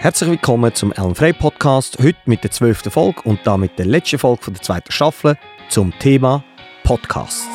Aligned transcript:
Herzlich 0.00 0.30
willkommen 0.30 0.72
zum 0.72 0.92
Ellen 0.92 1.16
Frey 1.16 1.32
Podcast. 1.32 1.98
Heute 2.00 2.18
mit 2.26 2.44
der 2.44 2.52
zwölften 2.52 2.88
Folge 2.88 3.20
und 3.22 3.40
damit 3.42 3.80
der 3.80 3.86
letzten 3.86 4.20
Folge 4.20 4.52
der 4.52 4.62
zweiten 4.62 4.92
Staffel 4.92 5.36
zum 5.70 5.92
Thema 5.98 6.44
Podcasts. 6.84 7.48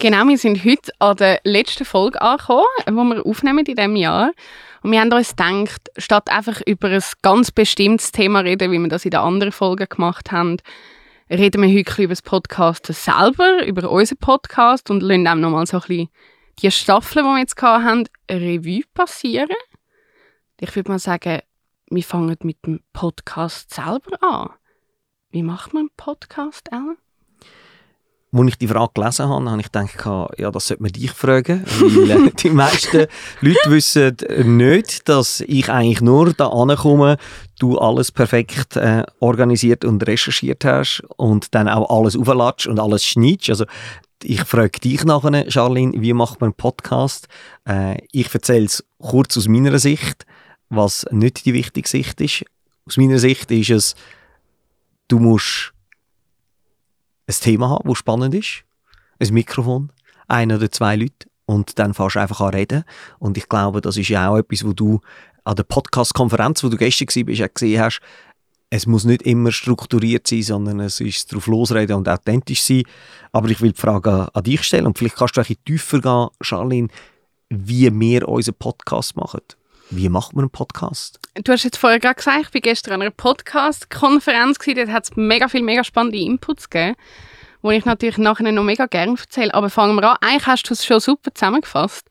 Genau, 0.00 0.26
wir 0.26 0.38
sind 0.38 0.64
heute 0.64 0.90
an 0.98 1.16
der 1.18 1.40
letzten 1.44 1.84
Folge 1.84 2.20
angekommen, 2.20 2.66
die 2.84 2.92
wir 2.92 3.24
aufnehmen 3.24 3.60
in 3.60 3.76
diesem 3.76 3.94
Jahr. 3.94 4.32
Und 4.82 4.92
wir 4.92 5.00
haben 5.00 5.12
uns 5.12 5.30
gedacht, 5.30 5.90
statt 5.96 6.30
einfach 6.30 6.60
über 6.66 6.88
ein 6.88 7.02
ganz 7.22 7.50
bestimmtes 7.50 8.12
Thema 8.12 8.40
reden, 8.40 8.70
wie 8.70 8.78
wir 8.78 8.88
das 8.88 9.04
in 9.04 9.10
den 9.10 9.20
anderen 9.20 9.52
Folgen 9.52 9.88
gemacht 9.88 10.30
haben, 10.32 10.58
reden 11.30 11.62
wir 11.62 11.76
heute 11.76 12.02
über 12.02 12.12
das 12.12 12.22
Podcast 12.22 12.86
selber, 12.86 13.64
über 13.66 13.90
unseren 13.90 14.18
Podcast 14.18 14.90
und 14.90 15.02
lassen 15.02 15.26
auch 15.26 15.34
nochmal 15.34 15.66
so 15.66 15.78
ein 15.78 15.86
bisschen 15.86 16.08
die 16.62 16.70
Staffeln, 16.70 17.24
die 17.24 17.30
wir 17.30 17.38
jetzt 17.38 17.60
hatten, 17.62 18.08
Revue 18.30 18.82
passieren. 18.94 19.48
Ich 20.60 20.74
würde 20.74 20.90
mal 20.90 20.98
sagen, 20.98 21.40
wir 21.90 22.02
fangen 22.02 22.36
mit 22.42 22.64
dem 22.66 22.80
Podcast 22.92 23.72
selber 23.72 24.22
an. 24.22 24.50
Wie 25.30 25.42
macht 25.42 25.72
man 25.72 25.82
einen 25.82 25.90
Podcast, 25.96 26.68
Ellen? 26.72 26.96
Als 28.30 28.48
ich 28.48 28.58
die 28.58 28.68
Frage 28.68 28.92
gelesen 28.94 29.28
habe, 29.28 29.50
habe 29.50 29.60
ich 29.60 29.72
gedacht, 29.72 30.38
ja, 30.38 30.50
das 30.50 30.66
sollte 30.66 30.82
man 30.82 30.92
dich 30.92 31.10
fragen, 31.12 31.64
weil 31.64 32.28
äh, 32.28 32.30
die 32.30 32.50
meisten 32.50 33.06
Leute 33.40 33.70
wissen 33.70 34.16
nicht, 34.56 35.08
dass 35.08 35.40
ich 35.40 35.70
eigentlich 35.70 36.02
nur 36.02 36.34
da 36.34 36.48
ankomme, 36.48 37.16
du 37.58 37.78
alles 37.78 38.12
perfekt 38.12 38.76
äh, 38.76 39.04
organisiert 39.20 39.84
und 39.86 40.06
recherchiert 40.06 40.64
hast 40.66 41.02
und 41.16 41.54
dann 41.54 41.68
auch 41.68 41.88
alles 41.88 42.16
aufladest 42.16 42.66
und 42.66 42.78
alles 42.78 43.02
schneidest. 43.04 43.48
Also 43.48 43.64
ich 44.22 44.42
frage 44.42 44.78
dich 44.80 45.04
nachher, 45.04 45.50
Charlene, 45.50 46.00
wie 46.00 46.12
macht 46.12 46.40
man 46.40 46.48
einen 46.48 46.54
Podcast? 46.54 47.28
Äh, 47.66 47.96
ich 48.12 48.32
erzähle 48.34 48.66
es 48.66 48.84
kurz 48.98 49.38
aus 49.38 49.48
meiner 49.48 49.78
Sicht, 49.78 50.26
was 50.68 51.06
nicht 51.10 51.46
die 51.46 51.54
wichtige 51.54 51.88
Sicht 51.88 52.20
ist. 52.20 52.44
Aus 52.86 52.98
meiner 52.98 53.18
Sicht 53.18 53.50
ist 53.50 53.70
es, 53.70 53.94
du 55.08 55.18
musst 55.18 55.72
ein 57.28 57.34
Thema 57.34 57.68
haben, 57.70 57.88
das 57.88 57.98
spannend 57.98 58.34
ist, 58.34 58.64
ein 59.20 59.32
Mikrofon, 59.34 59.92
ein 60.26 60.50
oder 60.50 60.70
zwei 60.70 60.96
Leute 60.96 61.28
und 61.46 61.78
dann 61.78 61.94
fährst 61.94 62.16
du 62.16 62.20
einfach 62.20 62.40
an 62.40 62.54
reden. 62.54 62.84
Und 63.18 63.36
ich 63.36 63.48
glaube, 63.48 63.80
das 63.80 63.96
ist 63.96 64.08
ja 64.08 64.28
auch 64.28 64.38
etwas, 64.38 64.64
wo 64.64 64.72
du 64.72 65.00
an 65.44 65.56
der 65.56 65.64
Podcast-Konferenz, 65.64 66.62
wo 66.62 66.68
du 66.68 66.76
gestern 66.76 67.08
warst, 67.26 67.42
auch 67.42 67.54
gesehen 67.54 67.80
hast, 67.80 68.00
es 68.70 68.86
muss 68.86 69.04
nicht 69.04 69.22
immer 69.22 69.50
strukturiert 69.50 70.26
sein, 70.26 70.42
sondern 70.42 70.80
es 70.80 71.00
ist 71.00 71.32
darauf 71.32 71.46
losreden 71.46 71.96
und 71.96 72.08
authentisch 72.08 72.62
sein. 72.62 72.82
Aber 73.32 73.48
ich 73.48 73.62
will 73.62 73.72
die 73.72 73.80
Frage 73.80 74.28
an 74.34 74.42
dich 74.42 74.62
stellen 74.62 74.86
und 74.86 74.98
vielleicht 74.98 75.16
kannst 75.16 75.36
du 75.36 75.40
ein 75.40 75.46
bisschen 75.46 75.64
tiefer 75.64 76.00
gehen, 76.00 76.28
Charlene, 76.42 76.88
wie 77.48 77.90
wir 77.98 78.28
unseren 78.28 78.56
Podcast 78.56 79.16
machen. 79.16 79.40
Wie 79.90 80.10
macht 80.10 80.34
man 80.34 80.44
einen 80.44 80.50
Podcast? 80.50 81.18
Du 81.42 81.50
hast 81.50 81.64
jetzt 81.64 81.78
vorher 81.78 81.98
gerade 81.98 82.16
gesagt, 82.16 82.48
ich 82.48 82.54
war 82.54 82.60
gestern 82.60 82.94
an 82.94 83.02
einer 83.02 83.10
Podcast-Konferenz, 83.10 84.58
dort 84.58 84.88
hat 84.88 85.04
es 85.04 85.16
mega 85.16 85.48
viele 85.48 85.64
mega 85.64 85.82
spannende 85.82 86.18
Inputs 86.18 86.68
gegeben, 86.68 86.94
die 87.62 87.74
ich 87.74 87.86
natürlich 87.86 88.18
nachher 88.18 88.52
noch 88.52 88.64
mega 88.64 88.84
gerne 88.84 89.16
erzähle. 89.18 89.54
Aber 89.54 89.70
fangen 89.70 89.96
wir 89.96 90.10
an. 90.10 90.18
Eigentlich 90.20 90.46
hast 90.46 90.64
du 90.64 90.74
es 90.74 90.84
schon 90.84 91.00
super 91.00 91.32
zusammengefasst. 91.32 92.06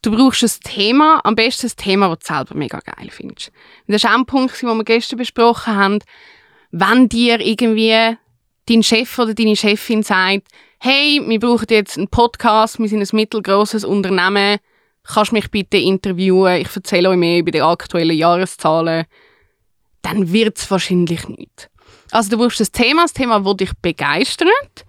Du 0.00 0.10
brauchst 0.10 0.42
ein 0.42 0.50
Thema, 0.64 1.20
am 1.24 1.36
besten 1.36 1.66
ein 1.66 1.76
Thema, 1.76 2.08
das 2.08 2.20
du 2.20 2.34
selber 2.34 2.54
mega 2.54 2.80
geil 2.80 3.10
findest. 3.10 3.52
das 3.86 4.04
war 4.04 4.12
auch 4.12 4.18
ein 4.18 4.26
Punkt, 4.26 4.60
den 4.60 4.68
wir 4.68 4.84
gestern 4.84 5.18
besprochen 5.18 5.76
haben. 5.76 5.98
Wenn 6.70 7.10
dir 7.10 7.40
irgendwie 7.40 8.16
dein 8.68 8.82
Chef 8.82 9.18
oder 9.18 9.34
deine 9.34 9.54
Chefin 9.54 10.02
sagt, 10.02 10.48
hey, 10.78 11.20
wir 11.24 11.38
brauchen 11.38 11.66
jetzt 11.68 11.98
einen 11.98 12.08
Podcast, 12.08 12.78
wir 12.78 12.88
sind 12.88 13.02
ein 13.02 13.16
mittelgroßes 13.16 13.84
Unternehmen, 13.84 14.58
kannst 15.04 15.32
mich 15.32 15.50
bitte 15.50 15.76
interviewen, 15.76 16.60
ich 16.60 16.74
erzähle 16.74 17.10
euch 17.10 17.16
mehr 17.16 17.38
über 17.38 17.50
die 17.50 17.62
aktuellen 17.62 18.16
Jahreszahlen, 18.16 19.06
dann 20.02 20.32
wird 20.32 20.58
es 20.58 20.70
wahrscheinlich 20.70 21.28
nicht. 21.28 21.70
Also 22.10 22.30
du 22.30 22.38
brauchst 22.38 22.60
ein 22.60 22.72
Thema, 22.72 23.02
ein 23.02 23.14
Thema, 23.14 23.40
das 23.40 23.56
dich 23.56 23.72
begeistert. 23.80 24.84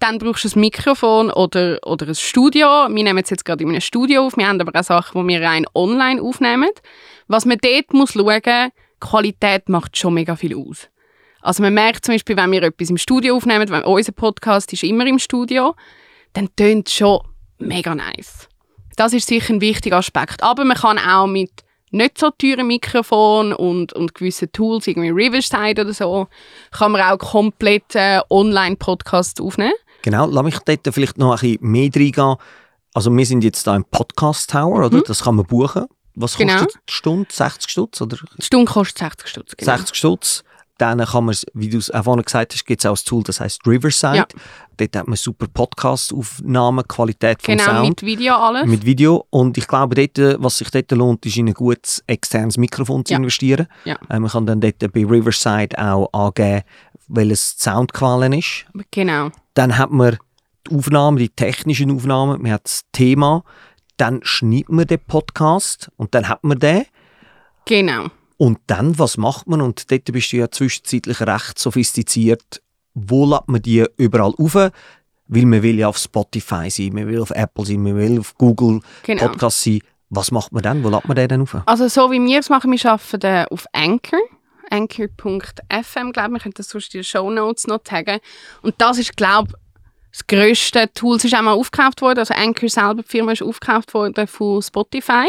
Dann 0.00 0.18
brauchst 0.18 0.44
du 0.44 0.48
ein 0.48 0.60
Mikrofon 0.60 1.30
oder, 1.30 1.78
oder 1.84 2.08
ein 2.08 2.14
Studio. 2.14 2.66
Wir 2.90 3.04
nehmen 3.04 3.22
es 3.22 3.30
jetzt 3.30 3.44
gerade 3.44 3.62
in 3.62 3.70
einem 3.70 3.80
Studio 3.80 4.26
auf. 4.26 4.36
Wir 4.36 4.48
haben 4.48 4.60
aber 4.60 4.78
auch 4.78 4.84
Sachen, 4.84 5.22
die 5.22 5.34
wir 5.34 5.46
rein 5.46 5.66
online 5.74 6.20
aufnehmen. 6.20 6.70
Was 7.28 7.46
man 7.46 7.58
dort 7.58 7.92
muss 7.94 8.12
schauen 8.12 8.42
muss, 8.44 8.70
Qualität 9.00 9.68
macht 9.68 9.96
schon 9.96 10.14
mega 10.14 10.34
viel 10.34 10.56
aus. 10.56 10.88
Also 11.40 11.62
man 11.62 11.74
merkt 11.74 12.04
zum 12.04 12.14
Beispiel, 12.14 12.36
wenn 12.36 12.50
wir 12.50 12.62
etwas 12.62 12.90
im 12.90 12.96
Studio 12.96 13.36
aufnehmen, 13.36 13.68
wenn 13.68 13.84
unser 13.84 14.12
Podcast 14.12 14.72
ist 14.72 14.82
immer 14.82 15.06
im 15.06 15.18
Studio, 15.18 15.74
dann 16.32 16.48
tönt 16.56 16.88
es 16.88 16.94
schon 16.94 17.20
mega 17.58 17.94
nice. 17.94 18.48
Das 18.96 19.12
ist 19.12 19.28
sicher 19.28 19.54
ein 19.54 19.60
wichtiger 19.60 19.96
Aspekt. 19.96 20.42
Aber 20.42 20.64
man 20.64 20.76
kann 20.76 20.98
auch 20.98 21.26
mit 21.26 21.50
nicht 21.90 22.18
so 22.18 22.30
teuren 22.30 22.66
Mikrofonen 22.66 23.52
und, 23.52 23.92
und 23.92 24.14
gewissen 24.14 24.50
Tools, 24.52 24.86
irgendwie 24.86 25.10
Riverside 25.10 25.82
oder 25.82 25.94
so, 25.94 26.26
kann 26.72 26.92
man 26.92 27.00
auch 27.02 27.18
komplett 27.18 27.94
äh, 27.94 28.20
Online-Podcasts 28.30 29.40
aufnehmen. 29.40 29.74
Genau, 30.02 30.26
lass 30.26 30.44
mich 30.44 30.58
dort 30.58 30.80
vielleicht 30.92 31.18
noch 31.18 31.32
ein 31.32 31.38
bisschen 31.38 31.70
mehr 31.70 31.90
reingehen. 31.94 32.36
Also 32.92 33.16
wir 33.16 33.26
sind 33.26 33.44
jetzt 33.44 33.66
da 33.66 33.76
im 33.76 33.84
Podcast 33.84 34.50
Tower, 34.50 34.86
oder? 34.86 34.98
Mhm. 34.98 35.04
Das 35.06 35.22
kann 35.22 35.36
man 35.36 35.46
buchen. 35.46 35.86
Was 36.16 36.36
kostet 36.36 36.48
genau. 36.48 36.64
die 36.64 36.92
Stunde? 36.92 37.28
60 37.30 37.70
Stutz? 37.70 38.00
Oder? 38.00 38.18
Die 38.38 38.44
Stunde 38.44 38.70
kostet 38.70 38.98
60 38.98 39.28
Stutz, 39.28 39.56
genau. 39.56 39.76
60 39.76 39.96
Stutz. 39.96 40.44
Dann 40.78 40.98
kann 40.98 41.24
man, 41.24 41.36
wie 41.52 41.68
du 41.68 41.78
es 41.78 41.90
auch 41.92 42.04
vorhin 42.04 42.24
gesagt 42.24 42.52
hast, 42.52 42.66
gibt 42.66 42.84
es 42.84 42.86
auch 42.86 42.96
ein 42.96 43.04
Tool, 43.04 43.22
das 43.22 43.40
heißt 43.40 43.64
Riverside. 43.66 44.16
Ja. 44.16 44.26
Dort 44.76 44.96
hat 44.96 45.06
man 45.06 45.16
super 45.16 45.46
Podcast-Aufnahmen, 45.46 46.86
Qualität 46.88 47.40
vom 47.40 47.56
genau, 47.56 47.64
Sound. 47.64 47.76
Genau, 47.76 47.88
mit 47.88 48.02
Video 48.02 48.34
alles. 48.34 48.66
Mit 48.66 48.84
Video. 48.84 49.24
Und 49.30 49.56
ich 49.56 49.68
glaube, 49.68 49.94
dort, 49.94 50.42
was 50.42 50.58
sich 50.58 50.70
dort 50.70 50.90
lohnt, 50.90 51.24
ist 51.26 51.36
in 51.36 51.46
ein 51.46 51.54
gutes 51.54 52.02
externes 52.08 52.56
Mikrofon 52.56 53.04
zu 53.04 53.12
ja. 53.12 53.18
investieren. 53.18 53.68
Ja. 53.84 53.96
Äh, 54.08 54.18
man 54.18 54.30
kann 54.30 54.46
dann 54.46 54.60
dort 54.60 54.80
bei 54.92 55.04
Riverside 55.04 55.78
auch 55.78 56.12
angeben, 56.12 56.62
welches 57.06 57.56
Soundqualen 57.58 58.32
ist. 58.32 58.66
Genau. 58.90 59.30
Dann 59.54 59.78
hat 59.78 59.92
man 59.92 60.18
die 60.68 60.74
Aufnahmen, 60.74 61.18
die 61.18 61.28
technischen 61.28 61.90
Aufnahmen, 61.92 62.42
man 62.42 62.50
hat 62.50 62.64
das 62.64 62.82
Thema, 62.90 63.44
dann 63.96 64.20
schneidet 64.24 64.70
man 64.70 64.86
den 64.86 64.98
Podcast 64.98 65.90
und 65.96 66.14
dann 66.14 66.28
hat 66.28 66.42
man 66.42 66.58
den. 66.58 66.84
Genau. 67.66 68.08
Und 68.36 68.58
dann, 68.66 68.98
was 68.98 69.16
macht 69.16 69.46
man? 69.46 69.60
Und 69.60 69.90
dort 69.90 70.04
bist 70.12 70.32
du 70.32 70.38
ja 70.38 70.50
zwischenzeitlich 70.50 71.20
recht 71.20 71.58
sophistiziert. 71.58 72.62
Wo 72.94 73.26
lädt 73.26 73.48
man 73.48 73.62
die 73.62 73.84
überall 73.96 74.34
auf? 74.36 74.54
Weil 74.54 75.46
man 75.46 75.62
will 75.62 75.78
ja 75.78 75.88
auf 75.88 75.98
Spotify 75.98 76.68
sein, 76.68 76.90
man 76.92 77.08
will 77.08 77.20
auf 77.20 77.30
Apple 77.30 77.64
sein, 77.64 77.82
man 77.82 77.96
will 77.96 78.20
auf 78.20 78.34
Google 78.36 78.80
genau. 79.02 79.28
Podcast 79.28 79.62
sein. 79.62 79.80
Was 80.10 80.30
macht 80.30 80.52
man 80.52 80.62
dann? 80.62 80.84
Wo 80.84 80.90
lädt 80.90 81.06
man 81.06 81.16
den 81.16 81.28
dann 81.28 81.42
auf? 81.42 81.56
Also 81.66 81.88
so 81.88 82.10
wie 82.10 82.20
wir 82.20 82.40
es 82.40 82.50
machen, 82.50 82.70
wir 82.70 82.90
arbeiten 82.90 83.46
auf 83.50 83.66
Anchor. 83.72 84.20
Anchor.fm, 84.70 86.12
glaube 86.12 86.28
ich. 86.28 86.34
Wir 86.34 86.40
können 86.40 86.54
das 86.56 86.68
sonst 86.68 86.94
in 86.94 87.00
den 87.00 87.04
Show 87.04 87.30
Notes 87.30 87.66
noch 87.66 87.82
taggen. 87.82 88.20
Und 88.62 88.74
das 88.78 88.98
ist, 88.98 89.16
glaube 89.16 89.50
ich, 89.50 89.63
das 90.14 90.26
grösste 90.28 90.92
Tool. 90.94 91.16
Es 91.16 91.24
ist 91.24 91.32
mal 91.32 91.48
aufgekauft 91.48 92.00
worden. 92.00 92.20
Also 92.20 92.34
Anchor 92.34 92.68
selber, 92.68 93.02
die 93.02 93.08
Firma, 93.08 93.32
ist 93.32 93.42
aufgekauft 93.42 93.94
worden 93.94 94.28
von 94.28 94.62
Spotify. 94.62 95.26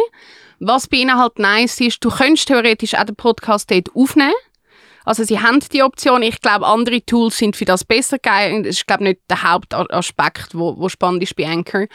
Was 0.59 0.88
bei 0.88 0.97
ihnen 0.97 1.18
halt 1.18 1.40
nice 1.40 1.81
ist, 1.81 2.06
du 2.06 2.12
könntest 2.12 2.47
theoretisch 2.47 2.94
auch 2.94 3.03
den 3.03 3.16
Podcast 3.16 3.72
dort 3.72 3.90
aufnehmen. 3.95 4.34
Also 5.03 5.24
sie 5.24 5.40
haben 5.40 5.59
die 5.59 5.81
Option. 5.81 6.22
Ich 6.22 6.40
glaube, 6.40 6.68
andere 6.68 7.03
Tools 7.03 7.38
sind 7.38 7.56
für 7.56 7.66
das 7.66 7.84
besser 7.84 8.19
geeignet. 8.19 8.68
Das 8.68 8.75
ist, 8.75 8.88
glaube 8.88 9.03
nicht 9.06 9.22
der 9.28 9.41
Hauptaspekt, 9.41 10.53
wo, 10.53 10.78
wo 10.78 10.88
spannend 10.88 11.24
ist 11.24 11.35
bei 11.35 11.47
Anchor. 11.47 11.88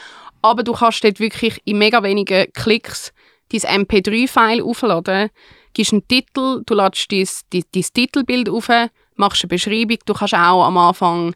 Aber 0.43 0.65
du 0.65 0.73
kannst 0.73 1.05
dort 1.05 1.21
wirklich 1.21 1.61
in 1.65 1.79
mega 1.79 2.03
wenigen 2.03 2.53
Klicks 2.55 3.13
dein 3.53 3.85
MP3-File 3.85 4.63
aufladen, 4.63 5.31
gibst 5.75 5.93
einen 5.93 6.07
Titel, 6.07 6.63
du 6.65 6.75
ladest 6.75 7.11
dein, 7.11 7.29
dein, 7.53 7.65
dein 7.73 7.83
Titelbild 7.83 8.49
auf, 8.49 8.69
machst 9.17 9.45
eine 9.45 9.49
Beschreibung. 9.49 9.99
Du 10.07 10.15
kannst 10.15 10.35
auch 10.35 10.65
am 10.65 10.77
Anfang 10.77 11.35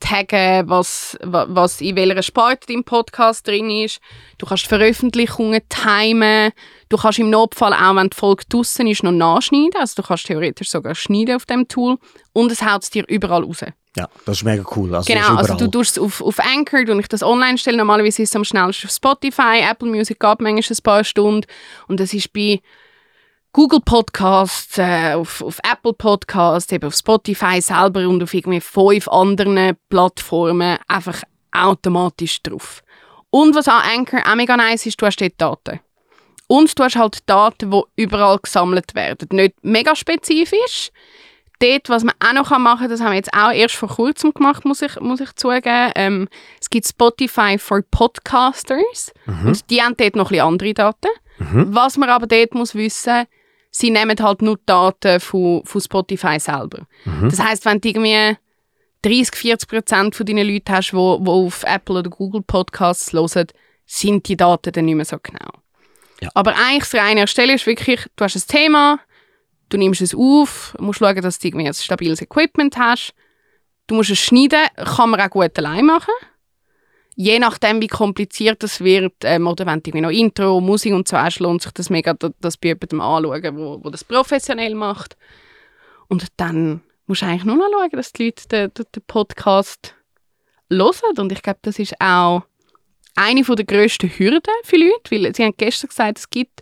taggen, 0.00 0.68
was, 0.68 1.16
was 1.22 1.80
in 1.80 1.96
welcher 1.96 2.22
Sparte 2.22 2.72
im 2.72 2.84
Podcast 2.84 3.46
drin 3.46 3.70
ist. 3.70 4.00
Du 4.38 4.46
kannst 4.46 4.66
Veröffentlichungen 4.66 5.62
timen. 5.68 6.52
Du 6.88 6.96
kannst 6.96 7.18
im 7.18 7.30
Notfall 7.30 7.72
auch, 7.72 7.96
wenn 7.96 8.10
die 8.10 8.16
Folge 8.16 8.44
draussen 8.48 8.86
ist, 8.86 9.02
noch 9.02 9.12
nachschneiden. 9.12 9.80
Also 9.80 10.02
du 10.02 10.06
kannst 10.06 10.26
theoretisch 10.26 10.70
sogar 10.70 10.94
schneiden 10.94 11.36
auf 11.36 11.46
dem 11.46 11.66
Tool. 11.66 11.98
Und 12.32 12.52
es 12.52 12.62
haut 12.62 12.82
es 12.82 12.90
dir 12.90 13.04
überall 13.08 13.44
raus. 13.44 13.64
Ja, 13.96 14.08
das 14.26 14.38
ist 14.38 14.44
mega 14.44 14.62
cool. 14.76 14.94
Also 14.94 15.10
genau, 15.10 15.36
also 15.36 15.54
du 15.54 15.68
tust 15.68 15.96
es 15.96 16.02
auf, 16.02 16.20
auf 16.20 16.38
Anchor, 16.38 16.80
und 16.80 17.00
ich 17.00 17.08
das 17.08 17.22
online 17.22 17.56
stelle. 17.56 17.78
Normalerweise 17.78 18.22
ist 18.22 18.28
es 18.28 18.36
am 18.36 18.44
schnellsten 18.44 18.88
auf 18.88 18.92
Spotify. 18.92 19.60
Apple 19.68 19.88
Music 19.88 20.20
gab 20.20 20.40
manchmal 20.40 20.76
ein 20.76 20.82
paar 20.82 21.04
Stunden. 21.04 21.46
Und 21.88 21.98
das 21.98 22.12
ist 22.12 22.32
bei 22.34 22.60
Google 23.56 23.80
Podcasts, 23.80 24.76
äh, 24.76 25.14
auf, 25.14 25.40
auf 25.40 25.58
Apple 25.60 25.94
Podcasts, 25.94 26.70
eben 26.72 26.88
auf 26.88 26.94
Spotify 26.94 27.58
selber 27.62 28.06
und 28.06 28.22
auf 28.22 28.34
irgendwie 28.34 28.60
fünf 28.60 29.08
anderen 29.08 29.78
Plattformen 29.88 30.76
einfach 30.86 31.22
automatisch 31.52 32.42
drauf. 32.42 32.82
Und 33.30 33.54
was 33.54 33.66
an 33.66 33.80
Anchor 33.96 34.20
auch 34.30 34.34
mega 34.34 34.58
nice 34.58 34.84
ist, 34.84 35.00
du 35.00 35.06
hast 35.06 35.22
dort 35.22 35.40
Daten. 35.40 35.80
Und 36.48 36.78
du 36.78 36.84
hast 36.84 36.96
halt 36.96 37.20
Daten, 37.24 37.70
die 37.70 37.82
überall 37.96 38.38
gesammelt 38.42 38.94
werden. 38.94 39.28
Nicht 39.32 39.54
mega 39.62 39.96
spezifisch. 39.96 40.90
dort, 41.58 41.88
was 41.88 42.04
man 42.04 42.14
auch 42.20 42.34
noch 42.34 42.58
machen 42.58 42.80
kann, 42.80 42.90
das 42.90 43.00
haben 43.00 43.12
wir 43.12 43.16
jetzt 43.16 43.32
auch 43.32 43.52
erst 43.52 43.76
vor 43.76 43.88
kurzem 43.88 44.34
gemacht, 44.34 44.66
muss 44.66 44.82
ich, 44.82 45.00
muss 45.00 45.20
ich 45.20 45.34
zugeben. 45.34 45.92
Ähm, 45.94 46.28
es 46.60 46.68
gibt 46.68 46.86
Spotify 46.86 47.56
for 47.56 47.80
Podcasters 47.90 49.14
und 49.26 49.70
die 49.70 49.80
haben 49.80 49.96
dort 49.96 50.14
noch 50.14 50.26
ein 50.26 50.32
bisschen 50.32 50.46
andere 50.46 50.74
Daten. 50.74 51.08
Was 51.38 51.96
man 51.96 52.10
aber 52.10 52.26
dort 52.26 52.54
muss 52.54 52.74
wissen, 52.74 53.26
sie 53.76 53.90
nehmen 53.90 54.16
halt 54.18 54.40
nur 54.40 54.56
die 54.56 54.62
Daten 54.64 55.20
von, 55.20 55.62
von 55.64 55.80
Spotify 55.80 56.40
selber. 56.40 56.86
Das 57.28 57.40
heißt, 57.40 57.64
wenn 57.66 57.80
du 57.80 57.88
irgendwie 57.88 58.36
30, 59.02 59.36
40 59.36 59.68
Prozent 59.68 60.14
von 60.14 60.24
deinen 60.24 60.48
Leuten 60.48 60.72
hast, 60.72 60.92
die, 60.92 60.96
die 60.96 61.30
auf 61.30 61.62
Apple 61.64 61.98
oder 61.98 62.08
Google 62.08 62.42
Podcasts 62.42 63.12
hören, 63.12 63.48
sind 63.84 64.26
die 64.28 64.36
Daten 64.36 64.72
dann 64.72 64.86
nicht 64.86 64.94
mehr 64.94 65.04
so 65.04 65.18
genau. 65.22 65.50
Ja. 66.22 66.30
Aber 66.34 66.54
eigentlich 66.56 66.88
das 66.90 66.94
reine 66.94 67.20
Erstellen 67.20 67.56
ist 67.56 67.66
wirklich, 67.66 68.00
du 68.16 68.24
hast 68.24 68.36
ein 68.36 68.48
Thema, 68.48 68.98
du 69.68 69.76
nimmst 69.76 70.00
es 70.00 70.14
auf, 70.14 70.74
musst 70.80 71.00
schauen, 71.00 71.20
dass 71.20 71.38
du 71.38 71.48
irgendwie 71.48 71.66
ein 71.66 71.74
stabiles 71.74 72.22
Equipment 72.22 72.78
hast, 72.78 73.12
du 73.88 73.94
musst 73.94 74.10
es 74.10 74.18
schneiden, 74.18 74.66
kann 74.76 75.10
man 75.10 75.20
auch 75.20 75.30
gut 75.30 75.56
allein 75.58 75.84
machen. 75.84 76.14
Je 77.18 77.38
nachdem, 77.38 77.80
wie 77.80 77.86
kompliziert 77.86 78.62
das 78.62 78.80
wird, 78.80 79.14
ähm, 79.24 79.46
oder 79.46 79.64
wenn 79.64 79.78
irgendwie 79.78 80.02
noch 80.02 80.10
Intro, 80.10 80.60
Musik 80.60 80.92
und 80.92 81.08
so 81.08 81.16
hast, 81.16 81.40
lohnt 81.40 81.62
sich 81.62 81.72
das 81.72 81.88
mega, 81.88 82.12
da- 82.12 82.30
das 82.40 82.58
bei 82.58 82.68
jemandem 82.68 83.00
anschauen, 83.00 83.56
wo, 83.56 83.80
wo 83.82 83.88
das 83.88 84.04
professionell 84.04 84.74
macht. 84.74 85.16
Und 86.08 86.26
dann 86.36 86.82
musst 87.06 87.22
du 87.22 87.26
eigentlich 87.26 87.44
nur 87.44 87.56
noch 87.56 87.70
schauen, 87.72 87.90
dass 87.92 88.12
die 88.12 88.26
Leute 88.26 88.48
den, 88.48 88.70
den, 88.74 89.02
Podcast 89.06 89.94
hören. 90.70 91.18
Und 91.18 91.32
ich 91.32 91.42
glaube, 91.42 91.60
das 91.62 91.78
ist 91.78 91.94
auch 92.00 92.42
eine 93.14 93.42
der 93.42 93.64
grössten 93.64 94.10
Hürden 94.10 94.52
für 94.62 94.76
Leute, 94.76 95.10
weil 95.10 95.34
sie 95.34 95.44
haben 95.44 95.54
gestern 95.56 95.88
gesagt, 95.88 96.18
es 96.18 96.28
gibt 96.28 96.60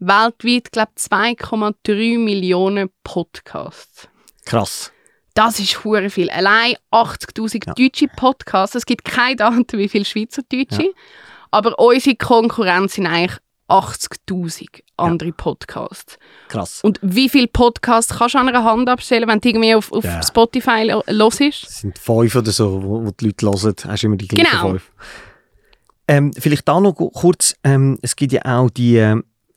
weltweit, 0.00 0.70
glaube 0.70 0.92
ich, 0.96 1.02
2,3 1.02 2.18
Millionen 2.18 2.90
Podcasts. 3.02 4.08
Krass. 4.44 4.92
Das 5.38 5.60
ist 5.60 5.84
hure 5.84 6.10
viel. 6.10 6.30
Allein 6.30 6.74
80'000 6.90 7.66
Ja. 7.66 7.74
deutsche 7.74 8.08
Podcasts. 8.08 8.74
Es 8.74 8.86
gibt 8.86 9.04
keine 9.04 9.36
Daten, 9.36 9.78
wie 9.78 9.88
viele 9.88 10.04
Schweizerdeutsche. 10.04 10.92
Aber 11.50 11.78
unsere 11.78 12.16
Konkurrenz 12.16 12.94
sind 12.94 13.06
eigentlich 13.06 13.38
80'000 13.68 14.82
andere 14.96 15.32
Podcasts. 15.32 16.18
Krass. 16.48 16.80
Und 16.82 16.98
wie 17.02 17.28
viele 17.28 17.46
Podcasts 17.46 18.16
kannst 18.18 18.34
du 18.34 18.38
an 18.38 18.48
einer 18.48 18.64
Hand 18.64 18.88
abstellen, 18.88 19.28
wenn 19.28 19.40
du 19.40 19.48
irgendwie 19.48 19.74
auf, 19.74 19.92
auf 19.92 20.04
Ja. 20.04 20.22
Spotify 20.22 20.84
lo- 20.84 21.02
hörst? 21.06 21.42
Es 21.68 21.78
sind 21.80 21.98
fünf 21.98 22.34
oder 22.34 22.50
so, 22.50 22.82
wo, 22.82 23.04
wo 23.06 23.10
die 23.12 23.26
Leute 23.26 23.46
hören, 23.46 23.74
hast 23.86 24.02
du 24.02 24.06
immer 24.06 24.16
die 24.16 24.26
gleichen 24.28 24.50
Genau. 24.50 24.70
fünf. 24.70 24.90
Ähm, 26.08 26.32
vielleicht 26.32 26.66
da 26.66 26.80
noch 26.80 26.94
kurz, 26.94 27.54
ähm, 27.62 27.98
es 28.02 28.16
gibt 28.16 28.32
ja 28.32 28.40
auch 28.46 28.70
die, 28.70 28.96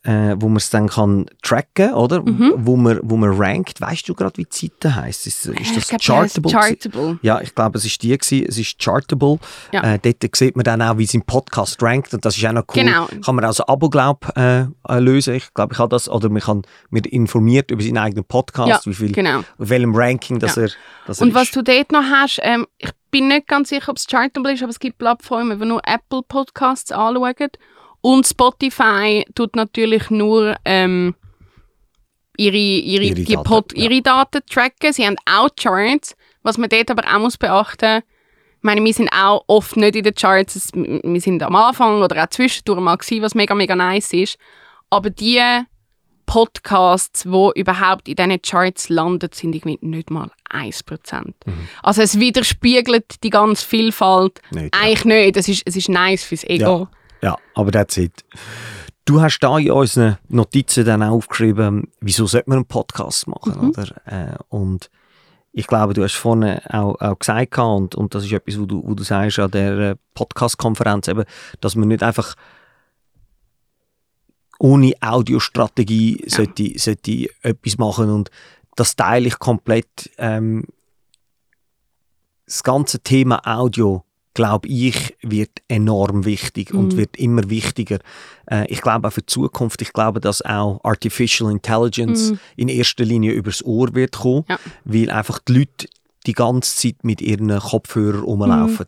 äh, 0.04 0.34
wo 0.38 0.48
man 0.48 0.56
es 0.56 0.68
dann 0.70 0.88
kann 0.88 1.26
tracken, 1.42 1.94
oder? 1.94 2.22
Mhm. 2.22 2.54
Wo, 2.56 2.76
man, 2.76 2.98
wo 3.02 3.16
man 3.16 3.30
rankt. 3.30 3.80
Weißt 3.80 4.08
du 4.08 4.14
gerade, 4.14 4.36
wie 4.36 4.44
die 4.44 4.68
Seite 4.68 4.96
heisst? 4.96 5.26
Ist, 5.28 5.46
ist 5.46 5.58
Ich 5.60 5.74
das 5.74 5.88
glaub, 5.88 6.00
Chartable? 6.02 6.50
Chartable. 6.50 7.18
Ja, 7.22 7.40
ich 7.40 7.54
glaube, 7.54 7.78
es 7.78 7.84
ist 7.84 8.02
die 8.02 8.08
gewesen. 8.16 8.44
Es 8.48 8.58
ist 8.58 8.78
Chartable. 8.80 9.38
Ja. 9.72 9.94
Äh, 9.94 9.98
dort 10.00 10.34
sieht 10.36 10.56
man 10.56 10.64
dann 10.64 10.82
auch, 10.82 10.98
wie 10.98 11.06
sein 11.06 11.22
Podcast 11.22 11.80
rankt 11.82 12.12
und 12.14 12.24
das 12.24 12.36
ist 12.36 12.44
auch 12.44 12.52
noch 12.52 12.64
cool. 12.74 12.82
Genau. 12.84 13.06
Kann 13.24 13.36
man 13.36 13.44
also 13.44 13.64
Abo 13.66 13.88
glaub, 13.90 14.36
äh, 14.36 14.62
äh, 14.88 14.98
lösen. 14.98 15.34
Ich 15.34 15.54
glaube, 15.54 15.74
ich 15.74 15.78
habe 15.78 15.90
das 15.90 16.08
oder 16.08 16.28
man 16.28 16.42
kann 16.42 16.62
mir 16.90 17.02
informiert 17.12 17.70
über 17.70 17.82
seinen 17.82 17.98
eigenen 17.98 18.24
Podcast, 18.24 18.68
Ja, 18.68 18.80
wie 18.90 18.94
viel, 18.94 19.12
genau. 19.12 19.42
welchem 19.58 19.94
Ranking 19.94 20.38
dass 20.40 20.56
Ja. 20.56 20.62
er, 20.64 20.70
dass 21.06 21.20
er 21.20 21.26
Und 21.26 21.34
was 21.34 21.44
ist. 21.44 21.56
du 21.56 21.62
dort 21.62 21.92
noch 21.92 22.02
hast, 22.02 22.40
ähm, 22.42 22.66
ich 22.78 22.90
bin 23.12 23.28
nicht 23.28 23.46
ganz 23.46 23.68
sicher, 23.68 23.90
ob 23.90 23.98
es 23.98 24.06
Chartable 24.06 24.52
ist, 24.54 24.62
aber 24.62 24.70
es 24.70 24.80
gibt 24.80 24.98
Plattformen, 24.98 25.60
die 25.60 25.66
nur 25.66 25.80
Apple 25.84 26.22
Podcasts 26.26 26.90
anschauen. 26.90 27.50
Und 28.02 28.26
Spotify 28.26 29.24
tut 29.34 29.56
natürlich 29.56 30.10
nur 30.10 30.56
ähm, 30.64 31.14
ihre, 32.36 32.56
ihre, 32.56 33.04
Ihre 33.04 33.14
die 33.14 33.24
Daten, 33.34 33.44
Pod, 33.48 33.72
ja. 33.76 33.84
ihre 33.84 34.02
Daten 34.02 34.40
tracken. 34.50 34.92
Sie 34.92 35.06
haben 35.06 35.16
auch 35.24 35.48
Charts. 35.56 36.14
Was 36.42 36.58
man 36.58 36.68
dort 36.68 36.90
aber 36.90 37.04
auch 37.14 37.20
muss 37.20 37.38
beachten 37.38 38.02
ich 38.62 38.64
meine, 38.64 38.84
wir 38.84 38.94
sind 38.94 39.10
auch 39.12 39.42
oft 39.48 39.76
nicht 39.76 39.96
in 39.96 40.04
den 40.04 40.14
Charts. 40.14 40.70
Wir 40.72 41.20
sind 41.20 41.42
am 41.42 41.56
Anfang 41.56 42.00
oder 42.00 42.22
auch 42.22 42.28
zwischendurch 42.28 42.78
mal 42.78 42.94
gewesen, 42.94 43.20
was 43.20 43.34
mega, 43.34 43.56
mega 43.56 43.74
nice 43.74 44.12
ist. 44.12 44.38
Aber 44.88 45.10
die 45.10 45.42
Podcasts, 46.26 47.24
die 47.24 47.50
überhaupt 47.56 48.08
in 48.08 48.14
diesen 48.14 48.40
Charts 48.40 48.88
landen, 48.88 49.30
sind 49.34 49.56
irgendwie 49.56 49.80
nicht 49.80 50.10
mal 50.10 50.30
1%. 50.48 51.32
Also 51.82 52.02
es 52.02 52.20
widerspiegelt 52.20 53.24
die 53.24 53.30
ganze 53.30 53.66
Vielfalt 53.66 54.40
Nicht, 54.52 54.72
ja. 54.72 54.80
eigentlich 54.80 55.04
nicht. 55.06 55.36
Es 55.38 55.48
ist, 55.48 55.62
es 55.66 55.74
ist 55.74 55.88
nice 55.88 56.22
fürs 56.22 56.44
Ego. 56.44 56.88
Ja, 56.88 56.90
aber 57.54 57.70
that's 57.72 57.96
it. 57.96 58.24
Du 59.04 59.20
hast 59.20 59.40
da 59.40 59.58
in 59.58 59.70
unseren 59.72 60.16
Notizen 60.28 60.84
dann 60.84 61.02
auch 61.02 61.10
aufgeschrieben, 61.12 61.88
wieso 62.00 62.26
sollte 62.26 62.48
man 62.50 62.58
einen 62.58 62.66
Podcast 62.66 63.26
machen, 63.26 63.54
Mhm. 63.60 63.68
oder? 63.70 64.06
Äh, 64.06 64.36
und 64.48 64.90
ich 65.52 65.66
glaube, 65.66 65.92
du 65.92 66.02
hast 66.02 66.14
vorhin 66.14 66.60
auch, 66.70 66.94
auch 67.00 67.18
gesagt, 67.18 67.58
und, 67.58 67.94
und 67.94 68.14
das 68.14 68.24
ist 68.24 68.32
etwas, 68.32 68.58
wo 68.58 68.64
du, 68.66 68.82
wo 68.86 68.94
du 68.94 69.02
sagst 69.02 69.38
an 69.38 69.50
der 69.50 69.78
äh, 69.78 69.96
Podcast-Konferenz, 70.14 71.08
eben, 71.08 71.24
dass 71.60 71.74
man 71.74 71.88
nicht 71.88 72.02
einfach 72.02 72.34
ohne 74.58 74.92
Audiostrategie 75.00 76.24
sollte, 76.28 76.78
sollte 76.78 77.28
etwas 77.42 77.78
machen 77.78 78.08
und 78.10 78.30
das 78.76 78.94
teile 78.96 79.26
ich 79.26 79.38
komplett. 79.38 80.10
Ähm, 80.18 80.64
das 82.46 82.62
ganze 82.62 83.00
Thema 83.00 83.40
Audio, 83.46 84.04
glaube 84.34 84.68
ich, 84.68 85.16
wird 85.22 85.50
enorm 85.68 86.24
wichtig 86.24 86.72
und 86.72 86.94
Mhm. 86.94 86.96
wird 86.96 87.16
immer 87.16 87.50
wichtiger. 87.50 87.98
Äh, 88.50 88.66
ich 88.72 88.80
glaube 88.80 89.06
auch 89.08 89.12
für 89.12 89.20
die 89.20 89.26
Zukunft, 89.26 89.82
ich 89.82 89.92
glaube, 89.92 90.20
dass 90.20 90.42
auch 90.42 90.80
Artificial 90.84 91.50
Intelligence 91.50 92.30
Mhm. 92.32 92.38
in 92.56 92.68
erster 92.68 93.04
Linie 93.04 93.32
übers 93.32 93.62
Ohr 93.64 93.94
wird 93.94 94.12
kommen, 94.12 94.44
Ja. 94.48 94.58
weil 94.84 95.10
einfach 95.10 95.38
die 95.40 95.52
Leute 95.58 95.86
die 96.26 96.32
ganze 96.34 96.76
Zeit 96.76 97.02
mit 97.02 97.20
ihren 97.20 97.58
Kopfhörern 97.58 98.22
rumlaufen. 98.22 98.86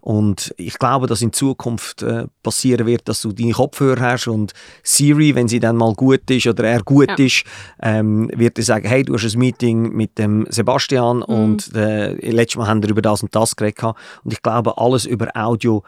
Und 0.00 0.54
ich 0.56 0.78
glaube, 0.78 1.06
dass 1.06 1.20
in 1.22 1.32
Zukunft 1.32 2.02
äh, 2.02 2.26
passieren 2.42 2.86
wird, 2.86 3.08
dass 3.08 3.22
du 3.22 3.32
deine 3.32 3.52
Kopfhörer 3.52 4.12
hast 4.12 4.28
und 4.28 4.52
Siri, 4.82 5.34
wenn 5.34 5.48
sie 5.48 5.58
dann 5.58 5.76
mal 5.76 5.94
gut 5.94 6.30
ist 6.30 6.46
oder 6.46 6.64
er 6.64 6.82
gut 6.82 7.08
Ja. 7.08 7.24
ist, 7.24 7.44
ähm, 7.82 8.30
wird 8.34 8.58
er 8.58 8.64
sagen, 8.64 8.86
hey, 8.88 9.02
du 9.02 9.14
hast 9.14 9.24
ein 9.34 9.38
Meeting 9.38 9.92
mit 9.94 10.16
dem 10.18 10.46
Sebastian 10.48 11.22
und 11.22 11.74
äh, 11.74 12.12
letztes 12.30 12.56
Mal 12.58 12.68
haben 12.68 12.82
wir 12.82 12.90
über 12.90 13.02
das 13.02 13.22
und 13.22 13.34
das 13.34 13.56
geredet. 13.56 13.82
Und 13.82 14.32
ich 14.32 14.42
glaube, 14.42 14.78
alles 14.78 15.04
über 15.06 15.28
Audio 15.34 15.82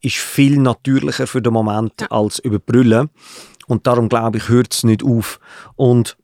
ist 0.00 0.16
viel 0.16 0.58
natürlicher 0.58 1.26
für 1.26 1.40
den 1.40 1.52
Moment 1.52 1.92
Ja. 2.00 2.08
als 2.10 2.38
über 2.40 2.58
Brüllen. 2.58 3.08
Und 3.66 3.86
darum 3.86 4.08
glaube 4.08 4.38
ich, 4.38 4.48
hört 4.48 4.74
es 4.74 4.84
nicht 4.84 5.02
auf. 5.02 5.40
Und 5.76 6.16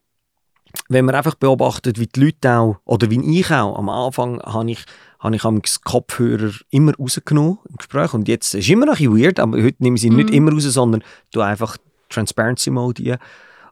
wenn 0.88 1.04
man 1.04 1.14
einfach 1.14 1.34
beobachtet, 1.34 1.98
wie 1.98 2.06
die 2.06 2.20
Leute 2.20 2.56
auch, 2.58 2.76
oder 2.84 3.10
wie 3.10 3.38
ich 3.38 3.50
auch, 3.50 3.78
am 3.78 3.88
Anfang 3.88 4.40
habe 4.42 4.70
ich, 4.70 4.84
habe 5.18 5.36
ich 5.36 5.44
am 5.44 5.60
Kopfhörer 5.84 6.52
immer 6.70 6.94
rausgenommen 6.96 7.58
im 7.68 7.76
Gespräch 7.76 8.14
und 8.14 8.28
jetzt 8.28 8.54
ist 8.54 8.64
es 8.64 8.70
immer 8.70 8.86
noch 8.86 9.00
ein 9.00 9.10
bisschen 9.10 9.22
weird, 9.24 9.40
aber 9.40 9.62
heute 9.62 9.82
nehme 9.82 9.96
ich 9.96 10.02
sie 10.02 10.10
nicht 10.10 10.30
Mhm. 10.30 10.34
immer 10.34 10.52
raus, 10.52 10.64
sondern 10.64 11.02
du 11.32 11.40
einfach 11.40 11.76
Transparency 12.08 12.70
Mode 12.70 13.12
ein. 13.12 13.18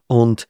Und 0.06 0.48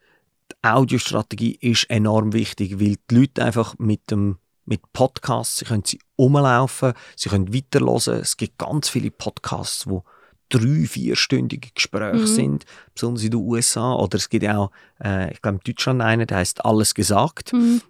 die 0.51 0.67
Audiostrategie 0.67 1.57
ist 1.61 1.89
enorm 1.89 2.33
wichtig, 2.33 2.79
weil 2.79 2.95
die 3.09 3.15
Leute 3.15 3.43
einfach 3.43 3.75
mit 3.77 4.11
dem 4.11 4.37
mit 4.65 4.81
Podcasts, 4.93 5.57
sie 5.57 5.65
können 5.65 5.83
sie 5.83 5.99
umlaufen, 6.15 6.93
sie 7.15 7.29
können 7.29 7.51
weiterhören. 7.51 8.21
Es 8.21 8.37
gibt 8.37 8.59
ganz 8.59 8.87
viele 8.87 9.09
Podcasts, 9.09 9.89
wo 9.89 10.03
drei, 10.49 10.85
vierstündige 10.87 11.69
Gespräche 11.73 12.17
Mhm. 12.21 12.25
sind, 12.27 12.65
besonders 12.93 13.23
in 13.23 13.31
den 13.31 13.39
USA. 13.39 13.93
Oder 13.95 14.17
es 14.17 14.29
gibt 14.29 14.47
auch, 14.47 14.71
äh, 15.03 15.31
ich 15.31 15.41
glaube 15.41 15.59
in 15.63 15.73
Deutschland 15.73 16.01
einen, 16.01 16.27
der 16.27 16.37
heißt 16.37 16.65
«Alles 16.65 16.93
gesagt». 16.93 17.53
Mhm. 17.53 17.81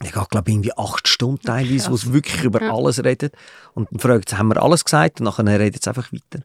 Der 0.00 0.12
geht, 0.12 0.30
glaube 0.30 0.48
ich, 0.48 0.54
irgendwie 0.54 0.72
acht 0.76 1.08
Stunden 1.08 1.40
teilweise, 1.42 1.90
wo 1.90 1.94
es 1.96 2.12
wirklich 2.12 2.44
über 2.44 2.62
Ja. 2.62 2.72
alles 2.72 3.02
redet. 3.02 3.34
Und 3.74 3.90
dann 3.90 3.98
fragt 3.98 4.28
sie, 4.28 4.38
haben 4.38 4.48
wir 4.48 4.62
alles 4.62 4.84
gesagt? 4.84 5.20
Und 5.20 5.24
nachher 5.24 5.44
redet 5.58 5.80
es 5.82 5.88
einfach 5.88 6.12
weiter. 6.12 6.44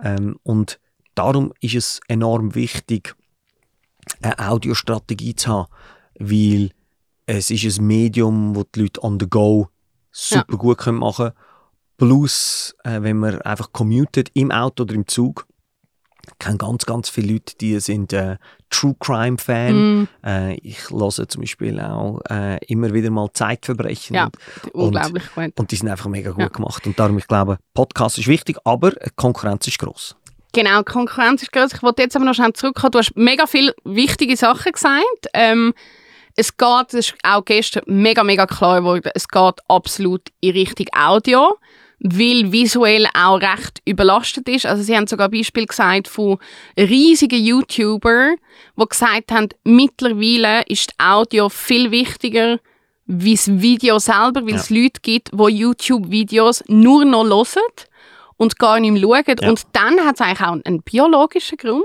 Ähm, 0.00 0.38
und 0.44 0.78
darum 1.16 1.52
ist 1.60 1.74
es 1.74 2.00
enorm 2.06 2.54
wichtig, 2.54 3.16
eine 4.22 4.38
Audiostrategie 4.38 5.34
zu 5.34 5.48
haben, 5.50 5.68
weil 6.20 6.70
es 7.26 7.50
ist 7.50 7.78
ein 7.78 7.86
Medium, 7.86 8.54
wo 8.54 8.62
die 8.62 8.82
Leute 8.82 9.02
on 9.02 9.18
the 9.18 9.26
go 9.28 9.68
super 10.12 10.56
gut 10.56 10.78
können 10.78 10.98
machen 10.98 11.30
können. 11.30 11.38
Plus, 11.96 12.74
äh, 12.84 13.02
wenn 13.02 13.18
man 13.18 13.40
einfach 13.42 13.72
commutet 13.72 14.30
im 14.34 14.50
Auto 14.50 14.82
oder 14.82 14.94
im 14.94 15.06
Zug, 15.06 15.46
kenne 16.38 16.56
ganz, 16.58 16.86
ganz 16.86 17.08
viele 17.10 17.34
Leute, 17.34 17.54
die 17.60 17.78
sind 17.80 18.12
äh, 18.12 18.36
True 18.70 18.96
Crime 18.98 19.38
Fan. 19.38 19.98
Mhm. 19.98 20.08
Äh, 20.24 20.54
ich 20.56 20.90
höre 20.90 21.10
zum 21.28 21.42
Beispiel 21.42 21.78
auch 21.80 22.20
äh, 22.30 22.58
immer 22.66 22.92
wieder 22.92 23.10
mal 23.10 23.28
Zeitverbrechen. 23.32 24.16
Ja, 24.16 24.30
Und, 24.72 24.94
unglaublich 24.96 25.24
gut. 25.34 25.52
und 25.58 25.70
die 25.70 25.76
sind 25.76 25.88
einfach 25.88 26.08
mega 26.08 26.30
gut 26.30 26.40
Ja. 26.40 26.48
gemacht. 26.48 26.86
Und 26.86 26.98
darum, 26.98 27.18
ich 27.18 27.28
glaube, 27.28 27.58
Podcast 27.74 28.18
ist 28.18 28.26
wichtig, 28.26 28.56
aber 28.64 28.92
Konkurrenz 29.16 29.66
ist 29.68 29.78
gross. 29.78 30.16
Genau, 30.52 30.82
Konkurrenz 30.82 31.42
ist 31.42 31.52
groß. 31.52 31.74
Ich 31.74 31.82
wollte 31.82 32.02
jetzt 32.02 32.16
aber 32.16 32.24
noch 32.24 32.34
schnell 32.34 32.52
zurückkommen. 32.54 32.92
Du 32.92 32.98
hast 32.98 33.14
mega 33.16 33.46
viele 33.46 33.74
wichtige 33.84 34.36
Sachen 34.36 34.72
gesagt. 34.72 35.26
Ähm, 35.34 35.74
es 36.36 36.56
geht, 36.56 36.86
das 36.88 36.94
ist 36.94 37.14
auch 37.22 37.44
gestern 37.44 37.82
mega, 37.86 38.24
mega 38.24 38.46
klar 38.46 38.80
geworden, 38.80 39.08
es 39.14 39.28
geht 39.28 39.54
absolut 39.68 40.22
in 40.40 40.52
Richtung 40.52 40.86
Audio, 40.92 41.58
weil 42.00 42.52
visuell 42.52 43.06
auch 43.14 43.40
recht 43.40 43.80
überlastet 43.84 44.48
ist. 44.48 44.66
Also 44.66 44.82
sie 44.82 44.96
haben 44.96 45.06
sogar 45.06 45.28
Beispiel 45.28 45.66
gesagt 45.66 46.08
von 46.08 46.38
riesigen 46.76 47.42
YouTuber, 47.42 48.34
die 48.76 48.88
gesagt 48.88 49.32
haben, 49.32 49.48
mittlerweile 49.64 50.62
ist 50.68 50.92
Audio 50.98 51.48
viel 51.48 51.90
wichtiger 51.90 52.58
wie 53.06 53.34
das 53.34 53.48
Video 53.60 53.98
selber, 53.98 54.46
weil 54.46 54.54
es 54.54 54.70
Leute 54.70 55.00
gibt, 55.02 55.30
die 55.32 55.58
YouTube-Videos 55.58 56.64
nur 56.68 57.04
noch 57.04 57.24
hören 57.24 57.62
und 58.36 58.58
gar 58.58 58.80
nicht 58.80 58.92
mehr 58.92 59.02
schauen. 59.02 59.36
Ja. 59.40 59.48
Und 59.48 59.62
dann 59.72 60.00
hat 60.00 60.14
es 60.14 60.20
eigentlich 60.20 60.40
auch 60.40 60.58
einen 60.64 60.82
biologischen 60.82 61.58
Grund, 61.58 61.84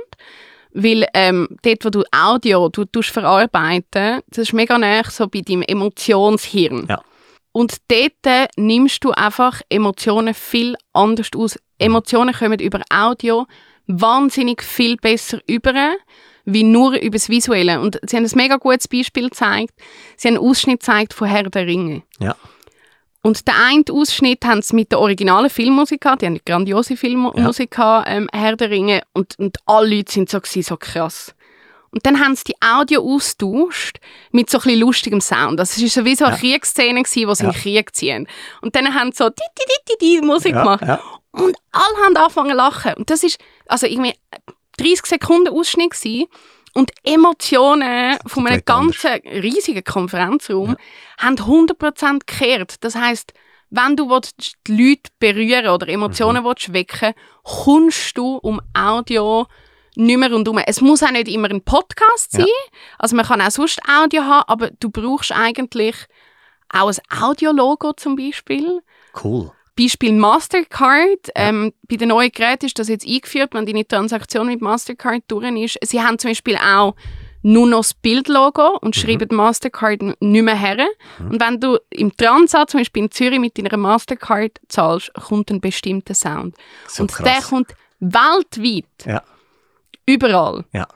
weil 0.72 1.06
ähm, 1.14 1.48
dort, 1.62 1.86
wo 1.86 1.90
du 1.90 2.04
Audio 2.12 2.70
du, 2.70 2.86
tust 2.86 3.10
verarbeiten, 3.10 4.22
das 4.28 4.38
ist 4.38 4.54
mega 4.54 4.78
nah 4.78 5.04
so 5.04 5.28
bei 5.28 5.42
deinem 5.42 5.64
Emotionshirn. 5.64 6.86
Ja. 6.88 7.02
Und 7.52 7.78
dort 7.88 8.50
nimmst 8.58 9.04
du 9.04 9.12
einfach 9.12 9.62
Emotionen 9.70 10.34
viel 10.34 10.76
anders 10.94 11.30
aus. 11.36 11.58
Emotionen 11.78 12.34
kommen 12.34 12.60
über 12.60 12.82
Audio 12.90 13.48
wahnsinnig 13.88 14.62
viel 14.62 14.98
besser 14.98 15.40
über, 15.48 15.96
wie 16.46 16.64
nur 16.64 16.94
über 16.94 17.18
das 17.18 17.30
Visuelle. 17.30 17.82
Und 17.82 18.00
sie 18.06 18.16
haben 18.16 18.26
ein 18.26 18.32
mega 18.36 18.58
gutes 18.58 18.88
Beispiel 18.88 19.30
gezeigt. 19.30 19.74
Sie 20.16 20.28
haben 20.28 20.38
einen 20.38 20.48
Ausschnitt 20.48 20.82
gezeigt 20.82 21.14
von 21.14 21.28
Herr 21.28 21.44
der 21.44 21.66
Ringe. 21.66 22.04
Ja. 22.20 22.36
Und 23.22 23.48
den 23.48 23.56
einen 23.56 23.84
Ausschnitt 23.92 24.46
haben 24.46 24.62
sie 24.62 24.76
mit 24.76 24.92
der 24.92 25.00
originalen 25.00 25.50
Filmmusik 25.50 26.02
gehabt, 26.02 26.22
die 26.22 26.26
haben 26.26 26.34
eine 26.34 26.42
grandiose 26.46 26.96
Filmmusik 26.96 27.72
gehabt, 27.72 28.08
ähm, 28.10 28.30
Herr 28.32 28.56
der 28.56 28.70
Ringe, 28.70 29.02
und, 29.14 29.38
und 29.38 29.58
alle 29.66 29.98
Leute 29.98 30.12
sind 30.12 30.30
so, 30.30 30.40
gewesen, 30.40 30.64
so 30.64 30.78
krass. 30.78 31.36
Und 31.92 32.06
dann 32.06 32.20
haben 32.20 32.36
sie 32.36 32.44
die 32.46 32.56
Audio 32.62 33.02
austauscht 33.02 33.98
mit 34.32 34.50
so 34.50 34.58
ein 34.60 34.64
bisschen 34.64 34.80
lustigem 34.82 35.22
Sound. 35.22 35.60
Das 35.60 35.82
war 35.82 35.88
sowieso 35.88 36.26
eine 36.26 36.36
Ja. 36.36 36.40
Kriegsszene, 36.40 37.02
gewesen, 37.04 37.28
wo 37.28 37.34
sie 37.34 37.44
Ja. 37.44 37.50
in 37.50 37.56
den 37.56 37.62
Krieg 37.62 37.96
ziehen. 37.96 38.28
Und 38.62 38.76
dann 38.76 38.94
haben 38.94 39.12
sie 39.12 39.18
so 39.24 39.30
die, 39.30 39.36
die, 39.58 39.64
die, 39.66 39.96
die, 40.00 40.20
die 40.22 40.26
Musik 40.26 40.54
Ja, 40.54 40.62
gemacht. 40.64 40.82
ja. 40.86 41.02
Und 41.32 41.56
alle 41.72 42.06
haben 42.06 42.16
angefangen 42.18 42.52
zu 42.52 42.56
lachen. 42.58 42.94
Und 42.96 43.10
das 43.10 43.24
ist 43.24 43.40
also 43.68 43.86
irgendwie 43.88 44.14
30 44.78 45.06
Sekunden 45.06 45.50
Ausschnitt 45.50 45.92
gewesen. 45.92 46.26
Und 46.74 46.92
Emotionen 47.04 48.18
von 48.28 48.46
einem 48.48 48.64
komplett 48.64 48.70
anders. 48.70 49.02
ganzen 49.02 49.28
riesigen 49.42 49.84
Konferenzraum 49.84 50.76
haben 51.20 51.36
100% 51.36 52.20
gekehrt. 52.26 52.76
Das 52.84 52.96
heißt, 52.96 53.34
wenn 53.72 53.96
du 53.96 54.10
willst, 54.10 54.54
die 54.68 54.72
Leute 54.90 55.10
berühren 55.20 55.68
oder 55.70 55.88
Emotionen 55.88 56.44
willst 56.44 56.72
wecken 56.74 57.14
kommst 57.44 58.18
du 58.18 58.36
um 58.38 58.62
Audio 58.76 59.48
nicht 60.00 60.18
mehr 60.18 60.32
rundherum. 60.32 60.62
Es 60.66 60.82
muss 60.82 61.04
auch 61.04 61.12
nicht 61.12 61.28
immer 61.28 61.50
ein 61.50 61.62
Podcast 61.62 62.34
Ja. 62.34 62.40
sein. 62.42 62.48
Also 62.98 63.16
man 63.16 63.26
kann 63.26 63.42
auch 63.42 63.52
sonst 63.52 63.80
Audio 63.88 64.24
haben, 64.24 64.44
aber 64.48 64.72
du 64.80 64.90
brauchst 64.90 65.32
eigentlich 65.32 65.96
auch 66.72 66.88
ein 66.92 67.22
Audiologo 67.22 67.94
zum 67.94 68.16
Beispiel. 68.16 68.82
Cool. 69.24 69.52
Beispiel 69.78 70.14
Mastercard. 70.14 71.30
Ähm, 71.36 71.74
bei 71.88 71.96
den 71.96 72.10
neuen 72.10 72.32
Geräten 72.32 72.66
ist 72.66 72.78
das 72.80 72.90
jetzt 72.90 73.08
eingeführt, 73.08 73.54
wenn 73.54 73.66
deine 73.66 73.88
Transaktion 73.88 74.48
mit 74.48 74.62
Mastercard 74.62 75.24
durch 75.28 75.46
ist. 75.64 75.80
Sie 75.84 76.02
haben 76.02 76.20
zum 76.20 76.32
Beispiel 76.32 76.58
auch 76.58 76.96
nur 77.42 77.66
noch 77.68 77.80
das 77.80 77.94
Bildlogo 77.94 78.78
und 78.82 78.96
Mhm. 78.98 79.00
schreiben 79.00 79.36
Mastercard 79.36 80.02
nicht 80.02 80.20
mehr 80.44 80.56
her. 80.56 80.86
Und 81.20 81.40
wenn 81.42 81.60
du 81.62 81.78
im 81.90 82.16
Transat, 82.16 82.70
zum 82.70 82.82
Beispiel 82.82 83.04
in 83.04 83.12
Zürich, 83.12 83.40
mit 83.40 83.58
deiner 83.58 83.78
Mastercard 83.78 84.60
zahlst, 84.68 85.14
kommt 85.14 85.50
ein 85.50 85.62
bestimmter 85.62 86.14
Sound. 86.14 86.56
So 86.88 87.04
und 87.04 87.12
krass. 87.14 87.24
der 87.26 87.42
kommt 87.42 87.74
weltweit, 88.02 88.86
Ja. 89.06 89.24
Überall. 90.14 90.66
Ja. 90.74 90.88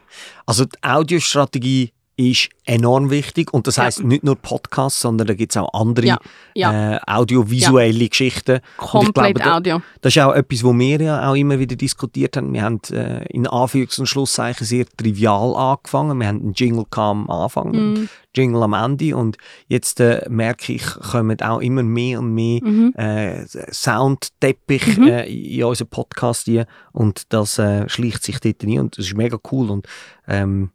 Also 0.46 0.66
die 0.66 0.78
Audiostrategie 0.82 1.93
ist 2.16 2.50
enorm 2.66 3.10
wichtig 3.10 3.54
und 3.54 3.66
das 3.68 3.78
Ja. 3.78 3.84
heißt 3.84 4.04
nicht 4.04 4.24
nur 4.24 4.36
Podcasts, 4.36 5.00
sondern 5.00 5.28
da 5.28 5.34
gibt 5.34 5.52
es 5.52 5.58
auch 5.58 5.74
andere 5.74 6.06
Ja, 6.06 6.18
ja. 6.54 6.94
Äh, 6.96 7.00
audiovisuelle 7.08 8.08
Geschichten. 8.08 8.60
Komplett 8.78 9.36
glaube, 9.36 9.54
Audio. 9.54 9.82
Das 10.02 10.16
ist 10.16 10.22
auch 10.22 10.34
etwas, 10.34 10.64
wo 10.64 10.74
wir 10.78 11.02
ja 11.02 11.30
auch 11.30 11.36
immer 11.36 11.58
wieder 11.58 11.76
diskutiert 11.76 12.38
haben. 12.38 12.54
Wir 12.54 12.62
haben 12.62 12.80
äh, 12.92 13.26
in 13.28 13.48
Anführungs- 13.48 14.00
und 14.00 14.06
Schlusszeichen 14.08 14.66
sehr 14.66 14.86
trivial 14.86 15.56
angefangen. 15.56 16.20
Wir 16.20 16.28
haben 16.28 16.42
einen 16.42 16.54
Jingle 16.54 16.86
am 16.92 17.30
Anfang 17.30 17.70
und 17.72 17.76
einen 17.76 18.10
Jingle 18.36 18.64
am 18.64 18.74
Ende 18.74 19.16
und 19.16 19.38
jetzt 19.68 20.00
äh, 20.00 20.26
merke 20.30 20.74
ich, 20.74 20.86
kommen 20.86 21.42
auch 21.42 21.60
immer 21.62 21.84
mehr 21.84 22.20
und 22.20 22.34
mehr 22.34 22.62
äh, 22.96 23.46
Soundteppich 23.72 24.98
äh, 25.00 25.56
in 25.58 25.64
unseren 25.64 25.88
Podcast 25.88 26.46
hier 26.46 26.66
und 26.92 27.34
das 27.34 27.58
äh, 27.60 27.88
schleicht 27.90 28.24
sich 28.24 28.40
dort 28.40 28.64
rein 28.64 28.80
und 28.80 28.98
das 28.98 29.06
ist 29.06 29.16
mega 29.16 29.38
cool 29.52 29.70
und 29.70 29.88
ähm, 30.28 30.72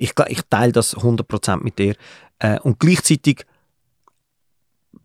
ich, 0.00 0.12
ich 0.28 0.40
teile 0.48 0.72
das 0.72 0.96
100% 0.96 1.62
mit 1.62 1.78
dir. 1.78 1.94
Äh, 2.38 2.58
und 2.60 2.80
gleichzeitig 2.80 3.44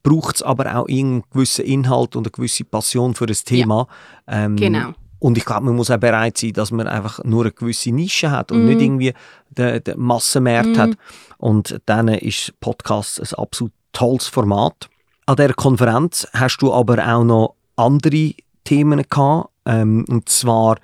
braucht 0.03 0.35
es 0.37 0.41
aber 0.43 0.75
auch 0.77 0.87
einen 0.87 1.23
gewissen 1.31 1.65
Inhalt 1.65 2.15
und 2.15 2.25
eine 2.27 2.31
gewisse 2.31 2.63
Passion 2.63 3.13
für 3.15 3.25
das 3.25 3.43
Thema. 3.43 3.87
Ähm, 4.27 4.55
Genau. 4.55 4.93
Und 5.19 5.37
ich 5.37 5.45
glaube, 5.45 5.65
man 5.65 5.75
muss 5.75 5.89
auch 5.89 5.97
bereit 5.97 6.37
sein, 6.37 6.53
dass 6.53 6.71
man 6.71 6.87
einfach 6.87 7.23
nur 7.23 7.43
eine 7.43 7.51
gewisse 7.51 7.91
Nische 7.91 8.29
hat 8.31 8.51
und 8.51 8.59
Mhm. 8.61 8.65
nicht 8.65 8.81
irgendwie 8.81 9.13
den, 9.49 9.83
den 9.83 9.99
Massenmarkt 9.99 10.77
hat. 10.77 10.91
Und 11.37 11.79
dann 11.85 12.07
ist 12.09 12.53
Podcast 12.59 13.19
ein 13.19 13.37
absolut 13.39 13.71
tolles 13.91 14.27
Format. 14.27 14.89
An 15.25 15.35
der 15.37 15.53
Konferenz 15.53 16.27
hast 16.33 16.57
du 16.57 16.71
aber 16.71 17.05
auch 17.07 17.23
noch 17.23 17.55
andere 17.75 18.33
Themen 18.65 19.03
gehabt. 19.09 19.49
Ähm, 19.65 20.05
und 20.07 20.29
zwar 20.29 20.77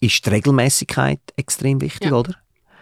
ist 0.00 0.26
die 0.26 0.30
Regelmäßigkeit 0.30 1.20
extrem 1.36 1.80
wichtig, 1.80 2.10
Ja. 2.10 2.16
oder? 2.16 2.34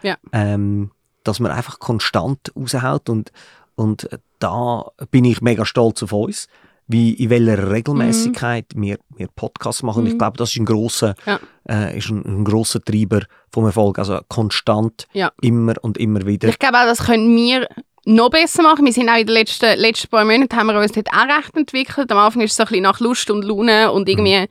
Ja. 0.03 0.17
ähm, 0.33 0.91
dass 1.25 1.39
man 1.41 1.53
einfach 1.53 1.79
konstant 1.79 2.53
raushaut 2.57 3.09
und, 3.09 3.31
und 3.77 4.09
da 4.41 4.85
bin 5.11 5.25
ich 5.25 5.41
mega 5.41 5.65
stolz 5.65 6.03
auf 6.03 6.13
uns, 6.13 6.49
wie 6.89 7.13
in 7.13 7.31
welcher 7.31 7.71
Regelmäßigkeit 7.71 8.67
wir, 8.75 8.99
wir 9.17 9.29
Podcasts 9.29 9.83
machen. 9.85 10.03
Und 10.03 10.09
ich 10.11 10.19
glaube, 10.19 10.37
das 10.37 10.51
ist 10.51 10.57
ein 10.59 10.65
grosser, 10.65 11.15
Ja. 11.27 11.39
äh, 11.69 11.97
ist 11.97 12.11
ein, 12.11 12.43
ein 12.45 12.65
Treiber 12.85 13.21
vom 13.53 13.65
Erfolg. 13.67 13.99
Also 14.01 14.19
konstant, 14.29 15.07
Ja. 15.13 15.31
immer 15.41 15.75
und 15.83 15.97
immer 15.97 16.27
wieder. 16.27 16.49
Ich 16.49 16.59
glaube 16.59 16.79
auch, 16.79 16.87
das 16.87 17.05
können 17.07 17.35
wir 17.37 17.69
noch 18.05 18.31
besser 18.31 18.65
machen. 18.65 18.85
Wir 18.85 18.93
sind 18.93 19.09
auch 19.09 19.17
in 19.17 19.27
den 19.27 19.35
letzten, 19.35 19.79
letzten 19.79 20.09
paar 20.09 20.25
Monaten 20.25 20.57
haben 20.57 20.67
wir 20.67 20.79
uns 20.81 20.91
dort 20.91 21.09
auch 21.13 21.29
recht 21.39 21.57
entwickelt. 21.57 22.11
Am 22.11 22.19
Anfang 22.19 22.43
ist 22.43 22.51
es 22.51 22.57
so 22.57 22.65
ein 22.65 22.67
bisschen 22.67 22.83
nach 22.83 22.99
Lust 22.99 23.31
und 23.31 23.45
Laune 23.45 23.93
und 23.93 24.09
irgendwie 24.09 24.49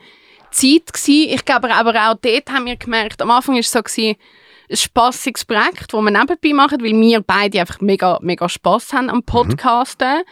Zeit 0.51 0.93
gewesen. 0.93 1.33
Ich 1.33 1.43
glaube 1.43 1.73
aber 1.73 1.91
auch 2.09 2.15
dort 2.21 2.49
haben 2.49 2.65
wir 2.65 2.77
gemerkt, 2.77 3.21
am 3.21 3.29
Anfang 3.31 3.57
ist 3.57 3.67
es 3.67 3.71
so 3.73 3.83
gewesen, 3.83 4.15
ein 4.71 4.77
spassiges 4.77 5.45
Projekt, 5.45 5.93
das 5.93 6.01
wir 6.01 6.11
nebenbei 6.11 6.53
machen, 6.53 6.81
weil 6.81 6.99
wir 6.99 7.21
beide 7.21 7.59
einfach 7.59 7.81
mega, 7.81 8.19
mega 8.21 8.47
Spass 8.47 8.93
haben 8.93 9.09
am 9.09 9.23
Podcasten. 9.23 10.23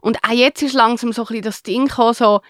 Und 0.00 0.18
auch 0.22 0.32
jetzt 0.32 0.62
ist 0.62 0.74
langsam 0.74 1.12
so 1.12 1.22
ein 1.22 1.26
bisschen 1.26 1.42
das 1.42 1.62
Ding 1.62 1.86
gekommen, 1.86 2.14
so, 2.14 2.40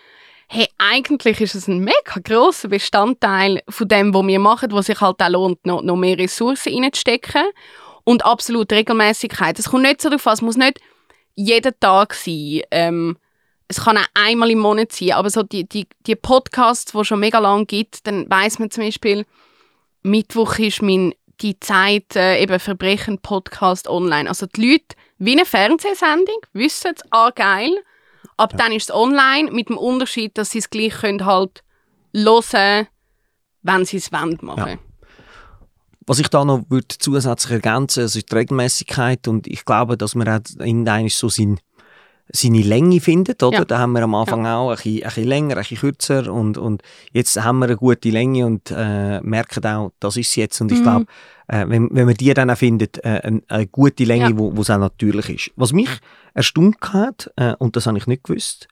hey, 0.48 0.68
eigentlich 0.78 1.40
ist 1.40 1.54
es 1.54 1.68
ein 1.68 1.80
mega 1.80 2.20
grosser 2.22 2.68
Bestandteil 2.68 3.62
von 3.68 3.88
dem, 3.88 4.12
was 4.12 4.26
wir 4.26 4.38
machen, 4.38 4.72
wo 4.72 4.82
sich 4.82 5.00
halt 5.00 5.22
auch 5.22 5.28
lohnt, 5.28 5.64
noch, 5.64 5.82
noch 5.82 5.96
mehr 5.96 6.18
Ressourcen 6.18 6.82
reinzustecken. 6.82 7.44
Und 8.04 8.24
absolut 8.24 8.70
Regelmäßigkeit. 8.70 9.58
Es 9.58 9.70
kommt 9.70 9.82
nicht 9.82 10.00
so 10.00 10.08
darauf 10.08 10.26
an, 10.28 10.34
es 10.34 10.42
muss 10.42 10.56
nicht 10.56 10.80
jeden 11.34 11.74
Tag 11.80 12.14
sein. 12.14 12.60
Ähm, 12.70 13.16
es 13.66 13.82
kann 13.82 13.98
auch 13.98 14.06
einmal 14.14 14.50
im 14.52 14.60
Monat 14.60 14.92
sein, 14.92 15.12
aber 15.12 15.28
so 15.28 15.42
die, 15.42 15.68
die, 15.68 15.88
die 16.06 16.14
Podcasts, 16.14 16.92
die 16.92 16.98
es 16.98 17.06
schon 17.08 17.18
mega 17.18 17.40
lang 17.40 17.66
gibt, 17.66 18.06
dann 18.06 18.30
weiß 18.30 18.60
man 18.60 18.70
zum 18.70 18.84
Beispiel, 18.84 19.26
Mittwoch 20.04 20.56
ist 20.60 20.82
mein 20.82 21.14
die 21.40 21.58
Zeit 21.60 22.16
äh, 22.16 22.40
eben 22.42 22.58
Verbrechen 22.58 23.18
Podcast 23.18 23.88
online. 23.88 24.28
Also 24.28 24.46
die 24.46 24.72
Leute, 24.72 24.96
wie 25.18 25.32
eine 25.32 25.46
Fernsehsendung, 25.46 26.40
wissen 26.52 26.92
es, 26.94 27.02
ah 27.10 27.30
geil, 27.30 27.72
ab 28.36 28.54
dann 28.56 28.72
ist 28.72 28.90
es 28.90 28.94
online, 28.94 29.50
mit 29.50 29.68
dem 29.68 29.78
Unterschied, 29.78 30.36
dass 30.38 30.50
sie 30.50 30.58
es 30.58 30.70
gleich 30.70 30.94
können 30.94 31.24
halt 31.24 31.62
hören, 32.14 32.86
wenn 33.62 33.84
sie 33.84 33.98
es 33.98 34.12
wollen 34.12 34.38
machen. 34.42 34.68
Ja. 34.68 34.78
Was 36.06 36.20
ich 36.20 36.28
da 36.28 36.44
noch 36.44 36.62
würde 36.68 36.86
zusätzlich 36.98 37.52
ergänzen 37.52 38.04
ist 38.04 38.14
die 38.14 38.34
Regelmäßigkeit 38.34 39.26
und 39.26 39.48
ich 39.48 39.64
glaube, 39.64 39.96
dass 39.96 40.14
man 40.14 40.28
auch 40.28 40.64
in 40.64 40.84
so 41.08 41.28
sein, 41.28 41.58
seine 42.32 42.60
Länge 42.62 43.00
findet, 43.00 43.42
oder? 43.42 43.58
Ja. 43.58 43.64
Da 43.64 43.78
haben 43.78 43.92
wir 43.92 44.02
am 44.02 44.14
Anfang 44.14 44.46
auch 44.46 44.70
ein 44.70 44.76
bisschen, 44.76 44.96
ein 44.96 45.02
bisschen 45.04 45.24
länger, 45.28 45.54
ein 45.56 45.60
bisschen 45.60 45.78
kürzer 45.78 46.32
und, 46.32 46.58
und 46.58 46.82
jetzt 47.12 47.40
haben 47.42 47.58
wir 47.60 47.66
eine 47.66 47.76
gute 47.76 48.10
Länge 48.10 48.44
und 48.46 48.70
äh, 48.76 49.20
merken 49.20 49.64
auch, 49.66 49.92
das 50.00 50.16
ist 50.16 50.34
jetzt 50.36 50.60
und 50.60 50.72
ich 50.72 50.78
Mhm. 50.80 50.82
glaube, 50.82 51.06
äh, 51.48 51.64
wenn, 51.68 51.88
wenn 51.92 52.06
man 52.06 52.14
die 52.14 52.34
dann 52.34 52.50
auch 52.50 52.58
findet, 52.58 52.98
äh, 53.04 53.20
eine, 53.22 53.42
eine 53.48 53.66
gute 53.68 54.04
Länge, 54.04 54.30
Ja. 54.30 54.38
wo 54.38 54.56
wo 54.56 54.62
es 54.62 54.70
auch 54.70 54.78
natürlich 54.78 55.28
ist. 55.30 55.50
Was 55.56 55.72
mich 55.72 55.88
erstaunt 56.34 56.76
hat, 56.92 57.30
äh, 57.36 57.54
und 57.58 57.76
das 57.76 57.86
habe 57.86 57.96
ich 57.98 58.06
nicht 58.08 58.24
gewusst, 58.24 58.66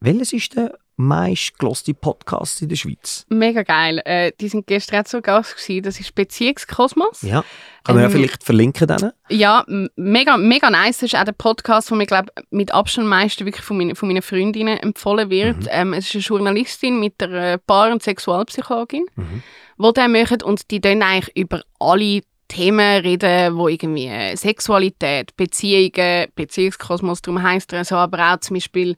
welches 0.00 0.32
ist 0.32 0.56
der 0.56 0.76
meistgeloste 0.96 1.94
Podcast 1.94 2.62
in 2.62 2.68
der 2.68 2.76
Schweiz? 2.76 3.24
Mega 3.28 3.62
geil. 3.62 4.00
Äh, 4.04 4.32
die 4.40 4.48
sind 4.48 4.66
gestern 4.66 5.00
auch 5.02 5.04
zu 5.08 5.20
Gast 5.22 5.56
gewesen. 5.56 5.82
Das 5.82 5.98
ist 6.00 6.14
Beziehungskosmos. 6.14 7.22
Ja, 7.22 7.44
kann 7.84 7.94
man 7.96 8.04
ja 8.04 8.10
Ähm, 8.10 8.12
vielleicht 8.12 8.44
verlinken 8.44 8.86
dann. 8.86 9.12
Ja, 9.28 9.64
mega, 9.96 10.36
mega 10.36 10.70
nice. 10.70 10.98
Das 10.98 11.12
ist 11.12 11.18
auch 11.18 11.24
der 11.24 11.32
Podcast, 11.32 11.90
der 11.90 11.96
mir, 11.96 12.06
glaub, 12.06 12.26
mit 12.50 12.72
Abstand 12.72 13.04
am 13.06 13.10
meisten 13.10 13.44
wirklich 13.44 13.64
von 13.64 13.76
meinen, 13.78 13.96
von 13.96 14.08
meinen 14.08 14.22
Freundinnen 14.22 14.78
empfohlen 14.78 15.30
wird. 15.30 15.66
Ähm, 15.70 15.92
es 15.92 16.06
ist 16.06 16.14
eine 16.14 16.22
Journalistin 16.22 17.00
mit 17.00 17.20
der 17.20 17.58
Paar- 17.58 17.90
und 17.92 18.02
Sexualpsychologin, 18.02 19.06
Mhm. 19.16 19.42
die 19.78 19.92
das 19.94 20.08
machen 20.08 20.42
und 20.42 20.70
die 20.70 20.80
dann 20.80 21.02
eigentlich 21.02 21.36
über 21.36 21.62
alle 21.78 22.20
Themen 22.48 23.00
reden, 23.00 23.56
wo 23.56 23.66
irgendwie 23.66 24.08
äh, 24.08 24.36
Sexualität, 24.36 25.34
Beziehungen, 25.38 26.26
Beziehungskosmos, 26.34 27.22
darum 27.22 27.42
heisst 27.42 27.72
er 27.72 27.84
so, 27.86 27.96
aber 27.96 28.34
auch 28.34 28.40
zum 28.40 28.54
Beispiel 28.54 28.94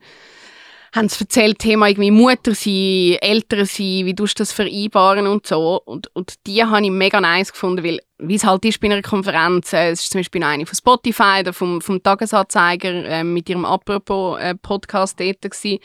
haben 0.95 1.09
sie 1.09 1.21
erzählt, 1.21 1.59
Thema 1.59 1.89
irgendwie 1.89 2.11
Mutter 2.11 2.55
sein, 2.55 3.17
Eltern 3.21 3.65
sein, 3.65 4.05
wie 4.05 4.13
du 4.13 4.25
das 4.25 4.51
vereinbaren 4.51 5.27
und 5.27 5.45
so. 5.45 5.81
Und, 5.83 6.13
und 6.15 6.35
die 6.47 6.63
habe 6.63 6.85
ich 6.85 6.91
mega 6.91 7.19
nice 7.19 7.51
gefunden, 7.51 7.83
weil 7.83 7.99
wie 8.17 8.35
es 8.35 8.45
halt 8.45 8.63
ist 8.63 8.79
bei 8.79 8.87
einer 8.87 9.01
Konferenz, 9.01 9.73
äh, 9.73 9.89
es 9.89 10.03
ist 10.03 10.11
zum 10.11 10.19
Beispiel 10.19 10.41
eine 10.43 10.65
von 10.65 10.75
Spotify 10.75 11.41
oder 11.41 11.51
vom, 11.51 11.81
vom 11.81 12.01
Tagesanzeiger 12.01 13.05
äh, 13.05 13.23
mit 13.25 13.49
ihrem 13.49 13.65
Apropos-Podcast 13.65 15.19
äh, 15.19 15.33
dort 15.33 15.51
gewesen. 15.51 15.79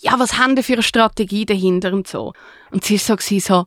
Ja, 0.00 0.18
was 0.18 0.36
haben 0.36 0.56
die 0.56 0.64
für 0.64 0.72
eine 0.72 0.82
Strategie 0.82 1.46
dahinter 1.46 1.92
und 1.92 2.08
so. 2.08 2.32
Und 2.72 2.84
sie 2.84 2.94
war 2.94 2.98
so, 2.98 3.16
gewesen, 3.16 3.40
so 3.40 3.64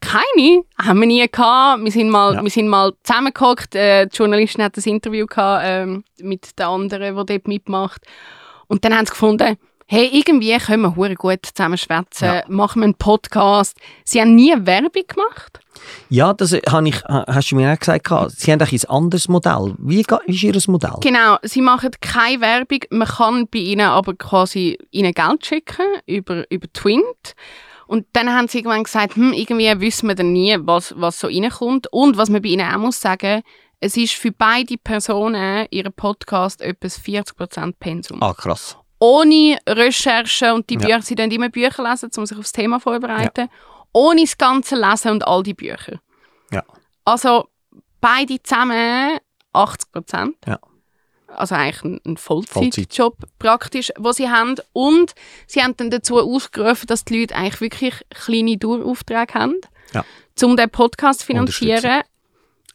keine, 0.00 0.64
haben 0.78 1.00
wir 1.00 1.06
nie 1.06 1.28
gehabt. 1.28 1.84
Wir 1.84 1.92
sind 1.92 2.10
mal, 2.10 2.34
ja. 2.34 2.42
wir 2.42 2.50
sind 2.50 2.68
mal 2.68 2.92
zusammengehockt. 3.04 3.74
Äh, 3.74 4.06
die 4.06 4.16
Journalistin 4.16 4.64
hat 4.64 4.76
ein 4.76 4.82
Interview 4.82 5.26
gehabt, 5.26 5.64
äh, 5.64 5.86
mit 6.24 6.58
der 6.58 6.68
anderen, 6.68 7.16
die 7.16 7.26
dort 7.26 7.48
mitmacht. 7.48 8.02
Und 8.66 8.84
dann 8.84 8.96
haben 8.96 9.06
sie 9.06 9.12
gefunden, 9.12 9.56
hey, 9.86 10.10
irgendwie 10.12 10.56
können 10.58 10.82
wir 10.82 10.96
hure 10.96 11.14
gut 11.14 11.46
zusammen 11.46 11.78
schwätzen, 11.78 12.24
ja. 12.24 12.42
machen 12.48 12.80
wir 12.80 12.84
einen 12.84 12.94
Podcast. 12.94 13.78
Sie 14.04 14.20
haben 14.20 14.34
nie 14.34 14.52
Werbung 14.58 15.04
gemacht. 15.06 15.60
Ja, 16.08 16.32
das 16.32 16.52
habe 16.52 16.88
ich, 16.88 17.04
hast 17.04 17.50
du 17.50 17.56
mir 17.56 17.72
auch 17.72 17.78
gesagt, 17.78 18.08
sie 18.36 18.52
haben 18.52 18.60
ein 18.60 18.84
anderes 18.88 19.28
Modell. 19.28 19.74
Wie, 19.78 20.04
wie 20.26 20.34
ist 20.34 20.42
ihr 20.42 20.72
Modell? 20.72 20.94
Genau, 21.00 21.36
sie 21.42 21.60
machen 21.60 21.90
keine 22.00 22.40
Werbung. 22.40 22.80
Man 22.90 23.08
kann 23.08 23.48
bei 23.48 23.58
ihnen 23.58 23.86
aber 23.86 24.14
quasi 24.14 24.78
ihnen 24.90 25.12
Geld 25.12 25.46
schicken 25.46 25.86
über, 26.06 26.44
über 26.50 26.66
Twint. 26.72 27.34
Und 27.86 28.06
dann 28.14 28.30
haben 28.30 28.48
sie 28.48 28.58
irgendwann 28.58 28.82
gesagt, 28.82 29.14
hm, 29.14 29.32
irgendwie 29.32 29.80
wissen 29.80 30.08
wir 30.08 30.16
dann 30.16 30.32
nie, 30.32 30.56
was, 30.60 30.94
was 30.96 31.20
so 31.20 31.28
reinkommt. 31.28 31.86
Und 31.92 32.16
was 32.16 32.30
man 32.30 32.42
bei 32.42 32.48
ihnen 32.48 32.68
auch 32.68 32.78
muss 32.78 33.00
sagen, 33.00 33.42
es 33.78 33.96
ist 33.96 34.14
für 34.14 34.32
beide 34.32 34.76
Personen, 34.78 35.66
ihren 35.70 35.92
Podcast, 35.92 36.62
etwas 36.62 36.98
40% 36.98 37.74
Pensum. 37.78 38.22
Ah, 38.22 38.34
krass. 38.34 38.76
Ohne 38.98 39.58
Recherche 39.68 40.54
und 40.54 40.70
die 40.70 40.76
Bücher, 40.76 41.02
sie 41.02 41.14
dann 41.14 41.30
immer 41.30 41.48
Bücher 41.48 41.82
lesen, 41.88 42.10
um 42.16 42.26
sich 42.26 42.38
aufs 42.38 42.52
Thema 42.52 42.80
vorzubereiten. 42.80 43.42
Ja. 43.42 43.48
Ohne 43.92 44.22
das 44.22 44.38
ganze 44.38 44.76
Lesen 44.76 45.12
und 45.12 45.26
all 45.26 45.42
die 45.42 45.54
Bücher. 45.54 46.00
Ja. 46.50 46.64
Also 47.04 47.48
beide 48.00 48.42
zusammen 48.42 49.18
80%. 49.52 50.34
Ja 50.46 50.58
also 51.36 51.54
eigentlich 51.54 51.84
ein, 51.84 52.00
ein 52.04 52.16
Vollzeitjob 52.16 53.16
Vollzeit. 53.18 53.38
praktisch, 53.38 53.92
wo 53.98 54.12
sie 54.12 54.28
haben. 54.28 54.56
Und 54.72 55.14
sie 55.46 55.62
haben 55.62 55.76
dann 55.76 55.90
dazu 55.90 56.18
aufgerufen, 56.18 56.86
dass 56.86 57.04
die 57.04 57.20
Leute 57.20 57.34
eigentlich 57.34 57.60
wirklich 57.60 57.94
kleine 58.10 58.56
Daueraufträge 58.56 59.34
haben, 59.34 59.60
ja. 59.92 60.04
um 60.42 60.56
den 60.56 60.70
Podcast 60.70 61.20
zu 61.20 61.26
finanzieren. 61.26 62.02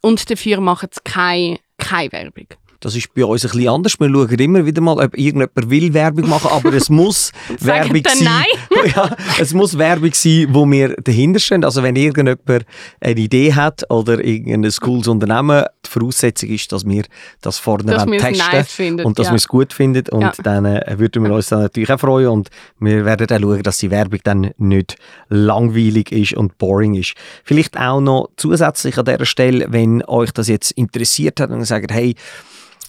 Und 0.02 0.30
dafür 0.30 0.62
machen 0.62 0.90
sie 0.92 1.02
keine, 1.04 1.60
keine 1.78 2.12
Werbung. 2.12 2.48
Das 2.82 2.96
ist 2.96 3.14
bei 3.14 3.24
uns 3.24 3.46
ein 3.46 3.52
bisschen 3.52 3.70
anders. 3.70 4.00
Wir 4.00 4.10
schauen 4.10 4.40
immer 4.40 4.66
wieder 4.66 4.82
mal, 4.82 4.94
ob 4.94 5.16
irgendjemand 5.16 5.70
will 5.70 5.94
Werbung 5.94 6.28
machen, 6.28 6.50
aber 6.52 6.74
es 6.74 6.90
muss 6.90 7.32
Werbung 7.60 8.02
sein. 8.04 8.24
Nein. 8.24 8.92
ja, 8.96 9.16
es 9.40 9.54
muss 9.54 9.78
Werbung 9.78 10.12
sein, 10.14 10.48
wo 10.50 10.70
wir 10.70 10.96
dahinter 10.96 11.40
stehen. 11.40 11.64
Also 11.64 11.84
wenn 11.84 11.96
irgendjemand 11.96 12.66
eine 13.00 13.20
Idee 13.20 13.54
hat 13.54 13.90
oder 13.92 14.24
irgendein 14.24 14.72
cooles 14.82 15.08
Unternehmen, 15.08 15.64
die 15.86 15.90
Voraussetzung 15.90 16.50
ist, 16.50 16.72
dass 16.72 16.84
wir 16.86 17.04
das 17.42 17.60
vorne 17.60 17.84
dass 17.84 18.06
testen 18.06 18.38
nice 18.52 18.72
findet, 18.72 19.06
und 19.06 19.20
dass 19.20 19.28
ja. 19.28 19.34
wir 19.34 19.38
es 19.38 19.48
gut 19.48 19.74
finden. 19.74 20.10
Und 20.10 20.22
ja. 20.22 20.34
dann 20.44 20.66
äh, 20.66 20.96
würden 20.98 21.24
wir 21.24 21.32
uns 21.32 21.50
dann 21.50 21.62
natürlich 21.62 21.92
auch 21.92 22.00
freuen 22.00 22.30
und 22.30 22.50
wir 22.80 23.06
werden 23.06 23.28
dann 23.28 23.44
schauen, 23.44 23.62
dass 23.62 23.78
die 23.78 23.92
Werbung 23.92 24.20
dann 24.24 24.52
nicht 24.58 24.96
langweilig 25.30 26.12
ist 26.12 26.34
und 26.34 26.58
boring 26.58 26.96
ist. 26.96 27.14
Vielleicht 27.44 27.78
auch 27.78 28.02
noch 28.02 28.30
zusätzlich 28.38 28.98
an 28.98 29.06
dieser 29.06 29.26
Stelle, 29.26 29.68
wenn 29.70 30.04
euch 30.06 30.32
das 30.32 30.48
jetzt 30.48 30.72
interessiert 30.72 31.40
hat 31.40 31.52
und 31.52 31.64
sagt, 31.66 31.92
hey, 31.92 32.16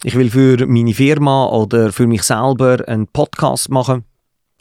ich 0.03 0.15
will 0.15 0.29
für 0.29 0.67
meine 0.67 0.93
Firma 0.93 1.47
oder 1.47 1.91
für 1.91 2.07
mich 2.07 2.23
selber 2.23 2.83
einen 2.87 3.07
Podcast 3.07 3.69
machen, 3.69 4.03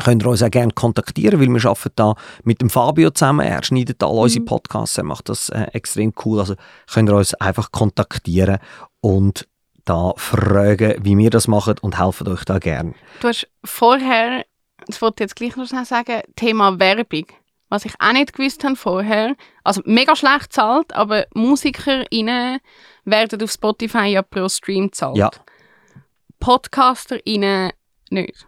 könnt 0.03 0.23
ihr 0.23 0.29
uns 0.29 0.43
auch 0.43 0.51
gerne 0.51 0.73
kontaktieren, 0.73 1.41
weil 1.41 1.49
wir 1.49 1.65
arbeiten 1.69 1.93
da 1.97 2.15
mit 2.45 2.61
dem 2.61 2.71
Fabio 2.71 3.11
zusammen. 3.11 3.47
Er 3.47 3.63
schneidet 3.63 4.03
all 4.03 4.11
unsere 4.11 4.43
mhm. 4.43 4.47
Podcasts, 4.47 4.99
er 4.99 5.05
macht 5.05 5.29
das 5.29 5.49
äh, 5.49 5.65
extrem 5.73 6.13
cool. 6.25 6.41
Also 6.41 6.55
könnt 6.93 7.09
ihr 7.09 7.17
uns 7.17 7.35
einfach 7.35 7.73
kontaktieren 7.73 8.59
und 9.01 9.49
da 9.85 10.13
fragen, 10.17 10.95
wie 11.03 11.19
wir 11.19 11.31
das 11.31 11.49
machen 11.49 11.75
und 11.81 11.99
helfen 11.99 12.29
euch 12.29 12.45
da 12.45 12.59
gerne. 12.59 12.95
Du 13.21 13.29
hast 13.29 13.49
vorher, 13.65 14.45
das 14.87 15.03
wollte 15.03 15.17
ich 15.17 15.31
jetzt 15.31 15.37
gleich 15.37 15.57
noch 15.57 15.67
schnell 15.67 15.85
sagen, 15.85 16.23
Thema 16.37 16.79
Werbung. 16.79 17.27
Was 17.69 17.85
ich 17.85 17.95
auch 17.99 18.13
nicht 18.13 18.35
gewusst 18.35 18.63
habe 18.65 18.77
vorher, 18.77 19.35
also 19.65 19.81
mega 19.87 20.15
schlecht 20.15 20.53
zahlt, 20.53 20.95
aber 20.95 21.25
MusikerInnen 21.35 22.61
werden 23.05 23.43
auf 23.43 23.51
Spotify 23.51 24.07
ja 24.07 24.23
pro 24.23 24.49
Stream 24.49 24.87
gezahlt. 24.87 25.17
Ja. 25.17 25.31
PodcasterInnen 26.41 27.73
nicht. 28.11 28.47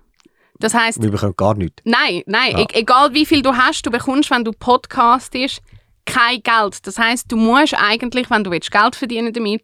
Das 0.58 0.74
heisst... 0.74 1.02
Wir 1.02 1.10
bekommen 1.10 1.34
gar 1.36 1.54
nichts. 1.54 1.82
Nein, 1.84 2.22
nein. 2.26 2.52
Ja. 2.52 2.60
E 2.60 2.66
egal 2.72 3.12
wie 3.12 3.26
viel 3.26 3.42
du 3.42 3.56
hast, 3.56 3.84
du 3.86 3.90
bekommst, 3.90 4.30
wenn 4.30 4.44
du 4.44 4.52
podcastest, 4.52 5.60
kein 6.06 6.42
Geld. 6.42 6.86
Das 6.86 6.98
heisst, 6.98 7.30
du 7.30 7.36
musst 7.36 7.74
eigentlich, 7.74 8.30
wenn 8.30 8.44
du 8.44 8.50
willst, 8.50 8.70
Geld 8.70 8.96
verdienen 8.96 9.32
damit, 9.32 9.62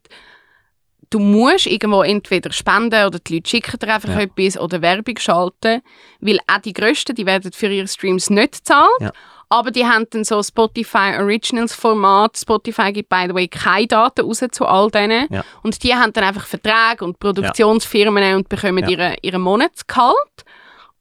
du 1.11 1.19
musst 1.19 1.67
irgendwo 1.67 2.03
entweder 2.03 2.53
spenden 2.53 3.07
oder 3.07 3.19
die 3.19 3.35
Leute 3.37 3.51
schicken 3.51 3.79
dir 3.79 3.95
einfach 3.95 4.11
ja. 4.11 4.21
etwas 4.21 4.59
oder 4.59 4.81
Werbung 4.81 5.19
schalten, 5.19 5.83
weil 6.21 6.39
auch 6.47 6.61
die 6.61 6.73
Größten, 6.73 7.15
die 7.15 7.27
werden 7.27 7.53
für 7.53 7.69
ihre 7.69 7.89
Streams 7.89 8.31
nicht 8.31 8.59
gezahlt. 8.59 8.91
Ja. 9.01 9.13
Aber 9.53 9.73
die 9.73 9.85
haben 9.85 10.07
dann 10.11 10.23
so 10.23 10.41
Spotify 10.45 11.17
Originals 11.19 11.75
Format. 11.75 12.39
Spotify 12.39 12.93
gibt, 12.93 13.09
by 13.09 13.27
the 13.29 13.35
way, 13.35 13.49
keine 13.49 13.89
Daten 13.89 14.25
raus 14.25 14.45
zu 14.53 14.65
all 14.65 14.91
denen. 14.93 15.27
Ja. 15.29 15.45
Und 15.65 15.83
die 15.83 15.93
haben 15.93 16.13
dann 16.13 16.23
einfach 16.23 16.47
Verträge 16.47 17.05
und 17.05 17.19
Produktionsfirmen 17.19 18.23
ja. 18.23 18.37
und 18.37 18.49
bekommen 18.49 18.85
ja. 18.85 18.89
ihre, 18.89 19.17
ihre 19.23 19.41
Monatsgehalt. 19.41 20.45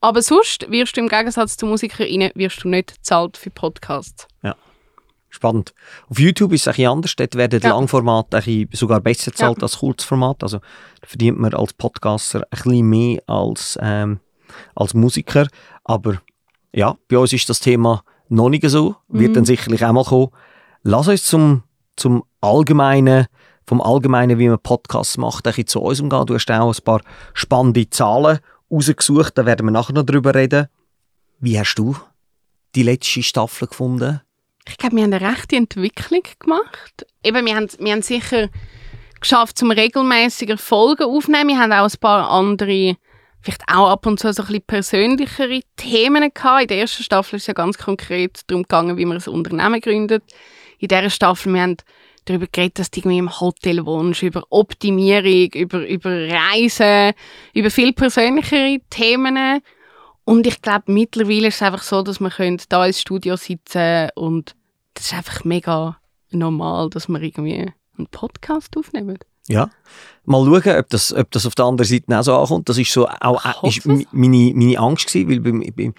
Aber 0.00 0.20
sonst 0.20 0.68
wirst 0.68 0.96
du 0.96 1.00
im 1.00 1.08
Gegensatz 1.08 1.56
zu 1.56 1.66
MusikerInnen 1.66 2.32
wirst 2.34 2.64
du 2.64 2.68
nicht 2.68 2.94
bezahlt 2.94 3.36
für 3.36 3.50
Podcasts. 3.50 4.26
Ja. 4.42 4.56
Spannend. 5.28 5.72
Auf 6.08 6.18
YouTube 6.18 6.52
ist 6.52 6.66
es 6.66 6.76
ein 6.76 6.86
anders. 6.86 7.14
Dort 7.14 7.36
werden 7.36 7.60
ja. 7.62 7.70
Langformate 7.70 8.66
sogar 8.72 9.00
besser 9.00 9.30
bezahlt 9.30 9.58
ja. 9.58 9.62
als 9.62 9.78
Kurzformat. 9.78 10.42
Also 10.42 10.58
da 10.58 11.06
verdient 11.06 11.38
man 11.38 11.54
als 11.54 11.72
Podcaster 11.74 12.40
ein 12.50 12.62
bisschen 12.62 12.88
mehr 12.88 13.22
als, 13.28 13.78
ähm, 13.80 14.18
als 14.74 14.92
Musiker. 14.92 15.46
Aber 15.84 16.20
ja, 16.72 16.96
bei 17.08 17.16
uns 17.16 17.32
ist 17.32 17.48
das 17.48 17.60
Thema 17.60 18.02
noch 18.30 18.48
nicht 18.48 18.68
so, 18.68 18.96
wird 19.08 19.30
mhm. 19.30 19.34
dann 19.34 19.44
sicherlich 19.44 19.84
auch 19.84 19.92
mal 19.92 20.04
kommen. 20.04 20.28
Lass 20.82 21.08
uns 21.08 21.24
zum, 21.24 21.64
zum 21.96 22.24
Allgemeinen, 22.40 23.26
vom 23.66 23.80
Allgemeinen, 23.80 24.38
wie 24.38 24.48
man 24.48 24.58
Podcasts 24.58 25.18
macht, 25.18 25.46
ein 25.46 25.66
zu 25.66 25.80
uns 25.80 26.00
umgehen. 26.00 26.26
Du 26.26 26.34
hast 26.34 26.50
auch 26.50 26.74
ein 26.74 26.84
paar 26.84 27.02
spannende 27.34 27.90
Zahlen 27.90 28.38
rausgesucht, 28.70 29.36
da 29.36 29.46
werden 29.46 29.66
wir 29.66 29.72
nachher 29.72 29.92
noch 29.92 30.04
drüber 30.04 30.34
reden. 30.34 30.68
Wie 31.40 31.58
hast 31.58 31.74
du 31.74 31.96
die 32.74 32.82
letzte 32.82 33.22
Staffel 33.22 33.68
gefunden? 33.68 34.20
Ich 34.68 34.78
glaube, 34.78 34.96
wir 34.96 35.02
haben 35.02 35.12
eine 35.12 35.28
rechte 35.28 35.56
Entwicklung 35.56 36.22
gemacht. 36.38 37.06
Eben, 37.24 37.44
wir 37.44 37.56
haben, 37.56 37.68
wir 37.78 37.92
haben 37.92 38.02
sicher 38.02 38.48
geschafft, 39.20 39.58
zum 39.58 39.70
regelmäßiger 39.70 40.56
Folgen 40.56 41.04
aufzunehmen. 41.04 41.48
Wir 41.48 41.58
haben 41.58 41.72
auch 41.72 41.90
ein 41.90 42.00
paar 42.00 42.30
andere 42.30 42.96
vielleicht 43.42 43.62
auch 43.68 43.88
ab 43.88 44.06
und 44.06 44.20
zu 44.20 44.32
so 44.32 44.42
ein 44.42 44.46
bisschen 44.46 44.62
persönlichere 44.62 45.60
Themen 45.76 46.30
gehabt. 46.32 46.62
In 46.62 46.68
der 46.68 46.78
ersten 46.78 47.02
Staffel 47.02 47.36
ist 47.36 47.42
es 47.42 47.46
ja 47.48 47.54
ganz 47.54 47.78
konkret 47.78 48.42
darum 48.46 48.62
gegangen, 48.62 48.96
wie 48.96 49.04
man 49.04 49.18
ein 49.18 49.32
Unternehmen 49.32 49.80
gründet. 49.80 50.22
In 50.78 50.88
dieser 50.88 51.10
Staffel, 51.10 51.52
wir 51.54 51.62
haben 51.62 51.76
darüber 52.24 52.46
geredet, 52.50 52.78
dass 52.78 52.90
du 52.90 53.00
irgendwie 53.00 53.18
im 53.18 53.40
Hotel 53.40 53.84
wohnst, 53.84 54.22
über 54.22 54.44
Optimierung, 54.50 55.50
über, 55.54 55.86
über 55.86 56.10
Reisen, 56.10 57.12
über 57.54 57.70
viel 57.70 57.92
persönlichere 57.92 58.78
Themen. 58.90 59.60
Und 60.24 60.46
ich 60.46 60.60
glaube, 60.62 60.92
mittlerweile 60.92 61.48
ist 61.48 61.56
es 61.56 61.62
einfach 61.62 61.82
so, 61.82 62.02
dass 62.02 62.20
wir 62.20 62.56
da 62.68 62.86
ins 62.86 63.00
Studio 63.00 63.36
sitzen 63.36 64.10
und 64.14 64.54
das 64.94 65.06
ist 65.06 65.14
einfach 65.14 65.44
mega 65.44 65.98
normal, 66.30 66.90
dass 66.90 67.08
wir 67.08 67.20
irgendwie 67.20 67.72
einen 67.96 68.06
Podcast 68.10 68.76
aufnehmen. 68.76 69.18
Ja. 69.50 69.70
Mal 70.24 70.44
schauen, 70.44 70.78
ob 70.78 70.88
das, 70.90 71.12
ob 71.12 71.30
das 71.30 71.46
auf 71.46 71.54
der 71.54 71.64
anderen 71.64 71.88
Seite 71.88 72.18
auch 72.18 72.22
so 72.22 72.36
ankommt. 72.36 72.68
Das 72.68 72.78
ist 72.78 72.92
so 72.92 73.08
auch 73.08 73.64
ist 73.64 73.86
meine, 73.86 74.52
meine 74.54 74.78
Angst 74.78 75.06
gewesen, 75.06 75.28
weil 75.28 75.40
bei, 75.40 75.70
bei, 75.70 75.92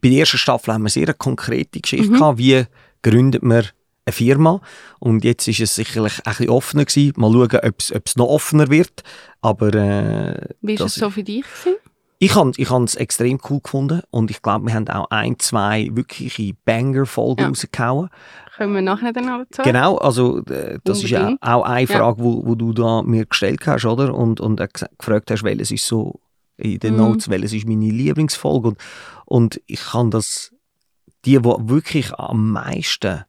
bei 0.00 0.08
der 0.08 0.18
ersten 0.18 0.38
Staffel 0.38 0.74
haben 0.74 0.82
wir 0.82 0.90
sehr 0.90 1.04
eine 1.04 1.14
konkrete 1.14 1.80
Geschichte 1.80 2.10
mhm. 2.10 2.18
gehabt, 2.18 2.38
wie 2.38 2.64
gründet 3.02 3.42
man 3.42 3.66
eine 4.04 4.12
Firma. 4.12 4.60
Und 4.98 5.24
jetzt 5.24 5.48
ist 5.48 5.60
es 5.60 5.74
sicherlich 5.74 6.18
ein 6.24 6.32
bisschen 6.32 6.50
offener 6.50 6.84
gewesen. 6.84 7.12
Mal 7.16 7.32
schauen, 7.32 7.60
ob 7.94 8.06
es 8.06 8.16
noch 8.16 8.28
offener 8.28 8.68
wird. 8.68 9.02
Aber, 9.40 9.72
äh, 9.74 10.48
Wie 10.60 10.78
war 10.78 10.86
es 10.86 10.94
so 10.94 11.10
für 11.10 11.22
dich? 11.22 11.44
Gewesen? 11.44 11.76
Ich 12.22 12.34
habe 12.34 12.52
ich 12.54 12.70
es 12.70 12.94
extrem 12.96 13.40
cool 13.48 13.60
gefunden 13.62 14.02
und 14.10 14.30
ich 14.30 14.42
glaube, 14.42 14.66
wir 14.66 14.74
haben 14.74 14.86
auch 14.88 15.08
ein, 15.08 15.38
zwei 15.38 15.88
wirkliche 15.90 16.52
Banger-Folgen 16.66 17.40
ja. 17.40 17.48
rausgehauen. 17.48 18.10
Kommen 18.58 18.74
wir 18.74 18.82
nachher 18.82 19.14
dann 19.14 19.24
noch 19.24 19.46
dazu? 19.48 19.62
Genau, 19.62 19.96
also 19.96 20.40
äh, 20.40 20.78
das 20.84 20.98
Unbedingt. 20.98 21.04
ist 21.04 21.10
ja 21.10 21.36
auch 21.40 21.62
eine 21.62 21.86
Frage, 21.86 22.18
ja. 22.18 22.24
wo, 22.24 22.46
wo 22.46 22.54
du 22.56 22.74
da 22.74 23.02
mir 23.02 23.24
gestellt 23.24 23.66
hast, 23.66 23.86
oder? 23.86 24.14
Und, 24.14 24.38
und 24.38 24.60
gefragt 24.98 25.30
hast, 25.30 25.44
welches 25.44 25.70
ist 25.70 25.86
so 25.86 26.20
in 26.58 26.78
den 26.78 26.92
mhm. 26.92 27.00
Notes, 27.00 27.30
welches 27.30 27.54
ist 27.54 27.66
meine 27.66 27.90
Lieblingsfolge. 27.90 28.68
Und, 28.68 28.78
und 29.24 29.62
ich 29.66 29.80
kann 29.80 30.10
das, 30.10 30.54
die, 31.24 31.38
die 31.38 31.42
wirklich 31.42 32.12
am 32.12 32.52
meisten 32.52 33.24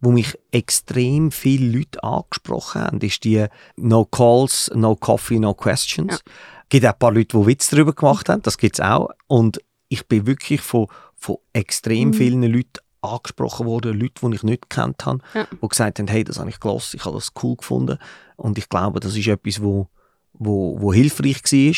wo 0.00 0.10
mich 0.10 0.38
extrem 0.50 1.30
viele 1.30 1.78
Leute 1.78 2.02
angesprochen 2.04 2.82
haben, 2.82 3.00
ist 3.00 3.24
die 3.24 3.46
No 3.76 4.04
Calls, 4.04 4.70
No 4.74 4.96
Coffee, 4.96 5.38
No 5.38 5.54
Questions. 5.54 6.22
Ja. 6.26 6.32
Es 6.64 6.68
gibt 6.70 6.86
auch 6.86 6.92
ein 6.92 6.98
paar 6.98 7.12
Leute, 7.12 7.38
die 7.38 7.46
Witze 7.46 7.76
darüber 7.76 7.92
gemacht 7.92 8.28
haben, 8.28 8.42
das 8.42 8.58
gibt 8.58 8.78
es 8.78 8.84
auch. 8.84 9.10
Und 9.26 9.60
ich 9.88 10.06
bin 10.06 10.26
wirklich 10.26 10.60
von, 10.60 10.88
von 11.14 11.36
extrem 11.52 12.08
Mhm. 12.08 12.14
vielen 12.14 12.42
Leuten 12.42 12.80
angesprochen 13.02 13.66
worden, 13.66 13.98
Leute, 13.98 14.14
die 14.28 14.34
ich 14.34 14.42
nicht 14.42 14.62
gekannt 14.62 15.04
habe, 15.04 15.18
Ja. 15.34 15.46
die 15.50 15.68
gesagt 15.68 15.98
haben, 15.98 16.08
hey, 16.08 16.24
das 16.24 16.38
habe 16.38 16.48
ich 16.50 16.58
gelassen, 16.58 16.96
ich 16.96 17.04
habe 17.04 17.14
das 17.16 17.32
cool 17.42 17.56
gefunden. 17.56 17.98
Und 18.36 18.56
ich 18.58 18.68
glaube, 18.68 18.98
das 19.00 19.14
ist 19.16 19.26
etwas, 19.28 19.62
wo, 19.62 19.88
wo, 20.32 20.80
wo 20.80 20.92
hilfreich 20.92 21.42
war, 21.44 21.74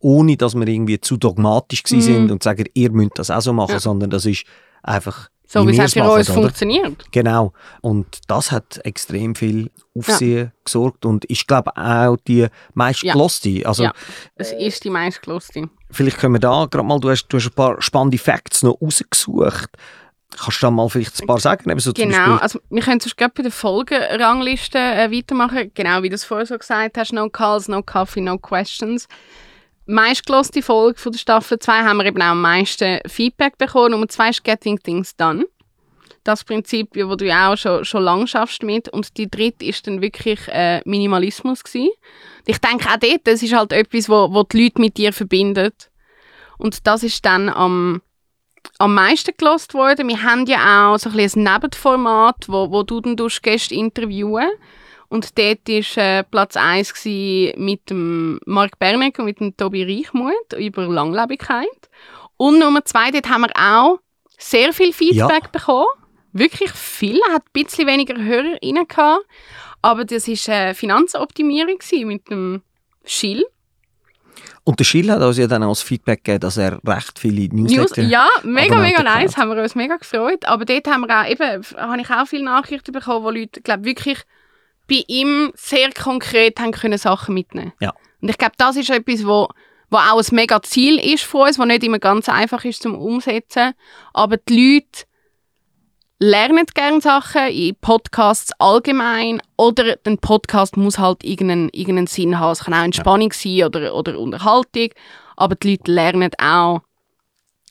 ohne 0.00 0.36
dass 0.36 0.54
wir 0.54 0.68
irgendwie 0.68 1.00
zu 1.00 1.16
dogmatisch 1.16 1.82
gewesen 1.82 1.98
Mhm. 2.12 2.16
sind 2.18 2.30
und 2.30 2.42
sagen, 2.42 2.66
ihr 2.74 2.92
müsst 2.92 3.12
das 3.18 3.30
auch 3.30 3.40
so 3.40 3.52
machen, 3.54 3.72
Ja. 3.72 3.80
sondern 3.80 4.10
das 4.10 4.26
ist 4.26 4.44
einfach 4.82 5.30
So 5.46 5.66
wie 5.66 5.78
es 5.78 5.92
für 5.92 6.00
machen, 6.00 6.12
uns 6.12 6.28
oder? 6.28 6.40
funktioniert. 6.40 7.12
Genau. 7.12 7.52
Und 7.80 8.06
das 8.26 8.50
hat 8.50 8.80
extrem 8.84 9.34
viel 9.36 9.70
Aufsehen 9.96 10.52
gesorgt 10.64 11.06
und 11.06 11.24
ich 11.28 11.46
glaube 11.46 11.76
auch 11.76 12.16
die 12.26 12.48
meistgeloste. 12.74 13.62
Also 13.64 13.84
Ja. 13.84 13.92
Es 14.34 14.52
ist 14.52 14.82
die 14.84 14.90
meistgeloste. 14.90 15.68
vielleicht 15.90 16.18
können 16.18 16.34
wir 16.34 16.40
da 16.40 16.66
gerade 16.68 16.86
mal, 16.86 16.98
du 16.98 17.10
hast, 17.10 17.28
du 17.28 17.36
hast 17.36 17.46
ein 17.46 17.52
paar 17.52 17.80
spannende 17.80 18.18
Facts 18.18 18.62
noch 18.64 18.80
rausgesucht. 18.82 19.70
Kannst 20.36 20.62
du 20.62 20.66
da 20.66 20.70
mal 20.72 20.88
vielleicht 20.88 21.22
ein 21.22 21.26
paar 21.26 21.38
sagen? 21.38 21.70
Eben 21.70 21.80
so 21.80 21.92
Genau, 21.92 22.36
also 22.36 22.60
wir 22.68 22.82
können 22.82 23.00
sonst 23.00 23.16
gerade 23.16 23.32
bei 23.34 23.42
der 23.44 23.52
Folgenrangliste 23.52 24.78
äh, 24.78 25.10
weitermachen. 25.10 25.70
Genau 25.74 26.02
wie 26.02 26.08
du 26.08 26.16
es 26.16 26.24
vorher 26.24 26.46
so 26.46 26.58
gesagt 26.58 26.98
hast, 26.98 27.12
no 27.12 27.30
calls, 27.30 27.68
no 27.68 27.82
coffee, 27.82 28.20
no 28.20 28.36
questions. 28.36 29.06
Meistgeloste 29.86 30.62
Folge 30.62 30.98
von 30.98 31.12
der 31.12 31.18
Staffel 31.18 31.58
2 31.58 31.72
haben 31.84 31.98
wir 31.98 32.06
eben 32.06 32.20
auch 32.20 32.26
am 32.26 32.40
meisten 32.40 32.98
Feedback 33.06 33.56
bekommen. 33.56 33.92
Nummer 33.92 34.08
2 34.08 34.30
ist 34.30 34.44
Getting 34.44 34.78
Things 34.78 35.14
Done. 35.16 35.46
Das 36.24 36.42
Prinzip, 36.42 36.90
wo 36.96 37.14
du 37.14 37.24
ja 37.24 37.52
auch 37.52 37.56
schon, 37.56 37.84
schon 37.84 38.02
lange 38.02 38.26
schaffst 38.26 38.64
mit. 38.64 38.88
Und 38.88 39.16
die 39.16 39.30
dritte 39.30 39.64
ist 39.64 39.86
dann 39.86 40.02
wirklich 40.02 40.40
äh, 40.48 40.80
Minimalismus 40.84 41.62
gewesen. 41.62 41.90
Ich 42.46 42.58
denke 42.58 42.88
auch 42.88 42.98
dort, 42.98 43.20
das 43.24 43.44
ist 43.44 43.54
halt 43.54 43.72
etwas, 43.72 44.08
wo, 44.08 44.32
wo 44.32 44.42
die 44.42 44.64
Leute 44.64 44.80
mit 44.80 44.96
dir 44.96 45.12
verbindet. 45.12 45.88
Und 46.58 46.86
das 46.88 47.04
ist 47.04 47.24
dann 47.24 47.48
am 47.48 48.02
am 48.78 48.94
meisten 48.94 49.32
gelost 49.36 49.74
worden. 49.74 50.08
Wir 50.08 50.22
haben 50.22 50.46
ja 50.46 50.90
auch 50.92 50.98
so 50.98 51.10
ein, 51.10 51.18
ein 51.18 51.42
Nebenformat, 51.42 52.48
wo, 52.48 52.70
wo 52.70 52.82
du 52.82 53.00
dann 53.00 53.16
Gäste 53.16 53.74
interviewen 53.74 54.50
und 55.08 55.38
dort 55.38 55.68
war 55.68 56.04
äh, 56.04 56.22
Platz 56.24 56.56
1 56.56 56.94
gewesen 56.94 57.64
mit 57.64 57.88
dem 57.90 58.40
Mark 58.46 58.78
Berneck 58.78 59.18
und 59.18 59.26
mit 59.26 59.40
dem 59.40 59.56
Tobi 59.56 59.82
Reichmuth 59.84 60.52
über 60.58 60.86
Langlebigkeit. 60.86 61.66
Und 62.36 62.58
Nummer 62.58 62.84
2, 62.84 63.12
dort 63.12 63.28
haben 63.28 63.42
wir 63.42 63.52
auch 63.56 63.98
sehr 64.38 64.72
viel 64.72 64.92
Feedback 64.92 65.44
Ja. 65.44 65.50
bekommen. 65.50 65.86
Wirklich 66.32 66.70
viel. 66.72 67.18
Er 67.28 67.34
hat 67.34 67.44
ein 67.44 67.64
bisschen 67.64 67.86
weniger 67.86 68.16
HörerInnen 68.22 68.86
gehabt. 68.86 69.24
Aber 69.80 70.04
das 70.04 70.28
war 70.28 70.54
äh, 70.54 70.74
Finanzoptimierung 70.74 71.78
mit 72.04 72.28
dem 72.28 72.62
Schill. 73.04 73.44
und 74.64 74.78
der 74.80 74.84
Schill 74.84 75.10
hat 75.10 75.22
uns 75.22 75.38
ja 75.38 75.46
dann 75.46 75.62
als 75.62 75.80
Feedback 75.80 76.24
gegeben, 76.24 76.40
dass 76.40 76.56
er 76.56 76.78
recht 76.84 77.18
viele 77.18 77.48
News, 77.54 77.70
Newsletter 77.72 78.02
ja, 78.02 78.26
mega, 78.42 78.74
Abonnenten 78.74 78.82
mega 78.82 79.02
nice. 79.02 79.36
Haben 79.36 79.54
wir 79.54 79.62
uns 79.62 79.74
mega 79.76 79.96
gefreut. 79.96 80.44
Aber 80.46 80.64
dort 80.64 80.86
haben 80.88 81.02
wir 81.06 81.20
auch, 81.20 81.26
eben, 81.30 81.64
habe 81.76 82.00
ich 82.02 82.10
auch 82.10 82.26
viele 82.26 82.44
Nachrichten 82.44 82.92
bekommen, 82.92 83.24
wo 83.24 83.30
Leute, 83.30 83.60
glaube 83.62 83.84
wirklich 83.84 84.18
bei 84.88 85.04
ihm 85.08 85.52
sehr 85.54 85.92
konkret 85.92 86.58
haben 86.60 86.72
können 86.72 86.98
Sachen 86.98 87.34
mitnehmen. 87.34 87.72
Ja. 87.80 87.92
Und 88.20 88.28
ich 88.28 88.38
glaube, 88.38 88.54
das 88.58 88.76
ist 88.76 88.90
etwas, 88.90 89.26
wo, 89.26 89.48
wo 89.90 89.96
auch 89.98 90.18
ein 90.18 90.34
mega 90.34 90.62
Ziel 90.62 90.98
ist 90.98 91.24
von 91.24 91.48
uns, 91.48 91.58
wo 91.58 91.64
nicht 91.64 91.84
immer 91.84 91.98
ganz 91.98 92.28
einfach 92.28 92.64
ist 92.64 92.82
zum 92.82 92.94
Umsetzen. 92.94 93.72
Aber 94.12 94.36
die 94.36 94.74
Leute 94.74 95.06
lernen 96.18 96.66
gerne 96.74 97.00
Sachen 97.00 97.48
in 97.48 97.76
Podcasts 97.76 98.52
allgemein 98.58 99.40
oder 99.56 99.96
ein 100.04 100.18
Podcast 100.18 100.76
muss 100.76 100.98
halt 100.98 101.24
irgendeinen, 101.24 101.68
irgendeinen 101.70 102.06
Sinn 102.06 102.38
haben. 102.38 102.52
Es 102.52 102.64
kann 102.64 102.74
auch 102.74 102.84
Entspannung 102.84 103.32
sein 103.32 103.64
oder, 103.64 103.94
oder 103.94 104.18
Unterhaltung. 104.18 104.88
Aber 105.36 105.54
die 105.54 105.72
Leute 105.72 105.92
lernen 105.92 106.30
auch 106.38 106.80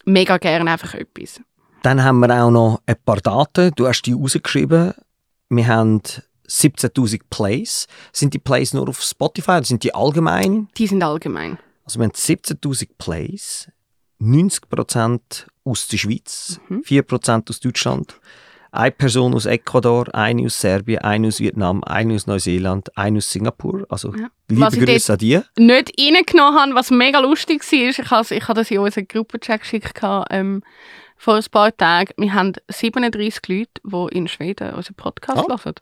mega 0.05 0.37
gerne 0.37 0.71
einfach 0.71 0.93
etwas. 0.93 1.41
Dann 1.81 2.03
haben 2.03 2.19
wir 2.19 2.43
auch 2.43 2.51
noch 2.51 2.81
ein 2.85 2.95
paar 3.03 3.17
Daten. 3.17 3.71
Du 3.75 3.87
hast 3.87 4.03
die 4.03 4.13
rausgeschrieben. 4.13 4.93
Wir 5.49 5.67
haben 5.67 6.01
17'000 6.47 7.21
Plays. 7.29 7.87
Sind 8.11 8.33
die 8.33 8.39
Plays 8.39 8.73
nur 8.73 8.87
auf 8.89 9.01
Spotify 9.01 9.51
oder 9.51 9.63
sind 9.65 9.83
die 9.83 9.93
allgemein? 9.93 10.67
Die 10.77 10.87
sind 10.87 11.03
allgemein. 11.03 11.57
Also 11.83 11.99
wir 11.99 12.05
haben 12.05 12.13
17'000 12.13 12.89
Plays, 12.97 13.67
90% 14.19 15.47
aus 15.63 15.87
der 15.87 15.97
Schweiz, 15.97 16.59
Mhm. 16.69 16.81
4% 16.83 17.49
aus 17.49 17.59
Deutschland, 17.59 18.19
eine 18.71 18.91
Person 18.91 19.33
aus 19.33 19.45
Ecuador, 19.45 20.13
eine 20.13 20.45
aus 20.45 20.59
Serbien, 20.59 20.99
eine 20.99 21.27
aus 21.29 21.39
Vietnam, 21.39 21.83
eine 21.83 22.15
aus 22.15 22.27
Neuseeland, 22.27 22.95
eine 22.97 23.17
aus 23.19 23.29
Singapur. 23.31 23.85
Also 23.89 24.13
Ja. 24.15 24.27
liebe 24.49 24.85
Grüße 24.85 25.13
an 25.13 25.19
die. 25.19 25.39
Nicht 25.57 25.93
reingenommen 25.99 26.59
habe, 26.59 26.75
was 26.75 26.91
mega 26.91 27.19
lustig 27.19 27.63
war, 27.71 27.79
ich 27.89 28.11
habe, 28.11 28.35
ich 28.35 28.47
habe 28.47 28.59
das 28.59 28.71
in 28.71 28.79
unseren 28.79 29.07
Gruppenchat 29.07 29.61
geschickt 29.61 29.99
ähm, 30.29 30.61
vor 31.17 31.35
ein 31.35 31.45
paar 31.49 31.75
Tagen. 31.75 32.13
Wir 32.17 32.33
haben 32.33 32.53
37 32.69 33.41
Leute, 33.47 33.81
die 34.11 34.17
in 34.17 34.27
Schweden 34.27 34.73
unseren 34.73 34.95
Podcast 34.95 35.49
Ah. 35.49 35.57
hören. 35.63 35.75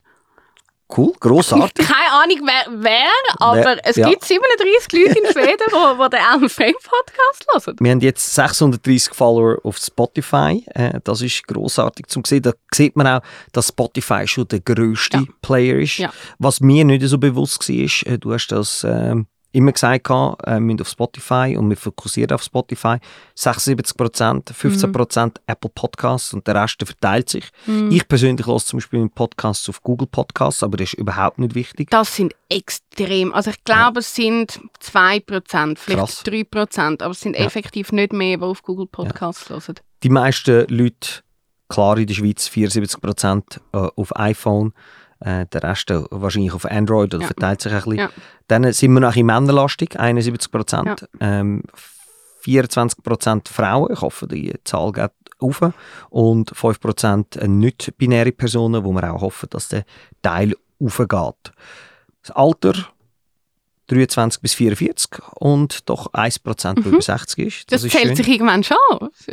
Cool, 0.94 1.12
grossartig. 1.18 1.86
Keine 1.86 2.12
Ahnung, 2.12 2.40
wer, 2.44 2.82
wer 2.82 3.10
aber 3.38 3.56
Wer- 3.56 3.86
es 3.86 3.96
ja. 3.96 4.08
gibt 4.08 4.24
37 4.24 4.92
Leute 4.92 5.18
in 5.18 5.32
Schweden, 5.32 5.56
die, 5.66 6.02
die 6.04 6.10
den 6.10 6.20
Alan 6.20 6.48
Frey 6.48 6.72
Podcast 6.74 7.66
hören. 7.66 7.76
Wir 7.80 7.90
haben 7.92 8.00
jetzt 8.00 8.34
630 8.34 9.14
Follower 9.14 9.56
auf 9.64 9.78
Spotify. 9.78 10.64
Äh, 10.74 11.00
das 11.02 11.22
ist 11.22 11.46
grossartig 11.46 12.06
zum 12.08 12.24
sehen. 12.24 12.42
Da 12.42 12.52
sieht 12.72 12.96
man 12.96 13.06
auch, 13.06 13.20
dass 13.52 13.68
Spotify 13.68 14.26
schon 14.28 14.46
der 14.48 14.60
grösste 14.60 15.16
Ja. 15.18 15.24
Player 15.40 15.78
ist. 15.78 15.96
Ja. 15.98 16.12
Was 16.38 16.60
mir 16.60 16.84
nicht 16.84 17.02
so 17.06 17.16
bewusst 17.18 17.66
war, 17.68 17.76
ist, 17.76 18.02
äh, 18.06 18.18
du 18.18 18.32
hast 18.34 18.48
das 18.48 18.84
ähm, 18.88 19.26
immer 19.54 19.72
gesagt, 19.72 20.04
gehabt, 20.04 20.46
äh, 20.46 20.58
wir 20.58 20.66
sind 20.68 20.80
auf 20.82 20.88
Spotify 20.88 21.56
und 21.58 21.70
wir 21.70 21.76
fokussieren 21.76 22.32
auf 22.32 22.42
Spotify. 22.42 22.96
76%, 23.36 24.52
15% 24.52 25.36
Apple 25.46 25.70
Podcasts 25.74 26.34
und 26.34 26.46
der 26.46 26.56
Rest 26.56 26.80
der 26.80 26.86
verteilt 26.88 27.28
sich. 27.28 27.48
Mhm. 27.66 27.90
Ich 27.92 28.06
persönlich 28.08 28.46
höre 28.46 28.58
zum 28.58 28.78
Beispiel 28.78 29.08
Podcasts 29.08 29.68
auf 29.68 29.82
Google 29.82 30.08
Podcasts, 30.08 30.62
aber 30.62 30.76
das 30.76 30.92
ist 30.92 30.98
überhaupt 30.98 31.38
nicht 31.38 31.54
wichtig. 31.54 31.90
Das 31.90 32.14
sind 32.16 32.34
extrem. 32.48 33.32
Also 33.32 33.50
ich 33.50 33.62
glaube, 33.64 34.00
es 34.00 34.14
sind 34.14 34.60
2%, 34.80 35.78
vielleicht 35.78 35.98
Krass. 36.00 36.24
3%, 36.24 37.02
aber 37.02 37.12
es 37.12 37.20
sind 37.20 37.36
Ja. 37.38 37.44
effektiv 37.44 37.92
nicht 37.92 38.12
mehr, 38.12 38.36
die 38.38 38.42
auf 38.42 38.62
Google 38.62 38.86
Podcasts 38.86 39.48
hören. 39.50 39.74
Die 40.02 40.08
meisten 40.10 40.66
Leute, 40.68 41.22
klar 41.68 41.96
in 41.96 42.06
der 42.06 42.14
Schweiz, 42.14 42.48
74% 42.48 43.60
äh, 43.72 43.76
auf 43.96 44.16
iPhone, 44.16 44.72
äh, 45.24 45.46
der 45.46 45.62
Rest 45.62 45.90
äh, 45.90 46.02
wahrscheinlich 46.10 46.52
auf 46.52 46.64
Android 46.66 47.14
oder 47.14 47.22
Ja. 47.22 47.26
verteilt 47.28 47.60
sich 47.62 47.72
ein 47.72 47.78
bisschen. 47.78 47.96
Ja. 47.98 48.10
Dann 48.48 48.72
sind 48.72 48.92
wir 48.92 49.00
noch 49.00 49.16
in 49.16 49.26
Männerlastig, 49.26 49.98
71%. 49.98 51.06
Ähm, 51.20 51.62
24% 52.44 53.48
Frauen, 53.48 53.92
ich 53.92 54.00
hoffe, 54.02 54.26
die 54.26 54.52
Zahl 54.64 54.92
geht 54.92 55.10
auf. 55.38 55.62
Und 56.10 56.52
5% 56.54 57.46
nicht-binäre 57.46 58.32
Personen, 58.32 58.84
wo 58.84 58.92
wir 58.92 59.12
auch 59.14 59.22
hoffen, 59.22 59.48
dass 59.50 59.68
der 59.68 59.84
Teil 60.22 60.54
aufgeht. 60.78 61.52
Das 62.22 62.30
Alter 62.36 62.74
23 63.88 64.40
bis 64.40 64.54
44 64.54 65.10
und 65.34 65.88
doch 65.88 66.12
1%, 66.12 66.82
der 66.82 66.92
über 66.92 67.02
60 67.02 67.46
ist. 67.46 67.58
Mhm. 67.58 67.64
Das, 67.68 67.84
ist 67.84 67.92
zählt 67.92 68.06
schön. 68.06 68.16
sich 68.16 68.28
irgendwann 68.28 68.64
schon. 68.64 68.76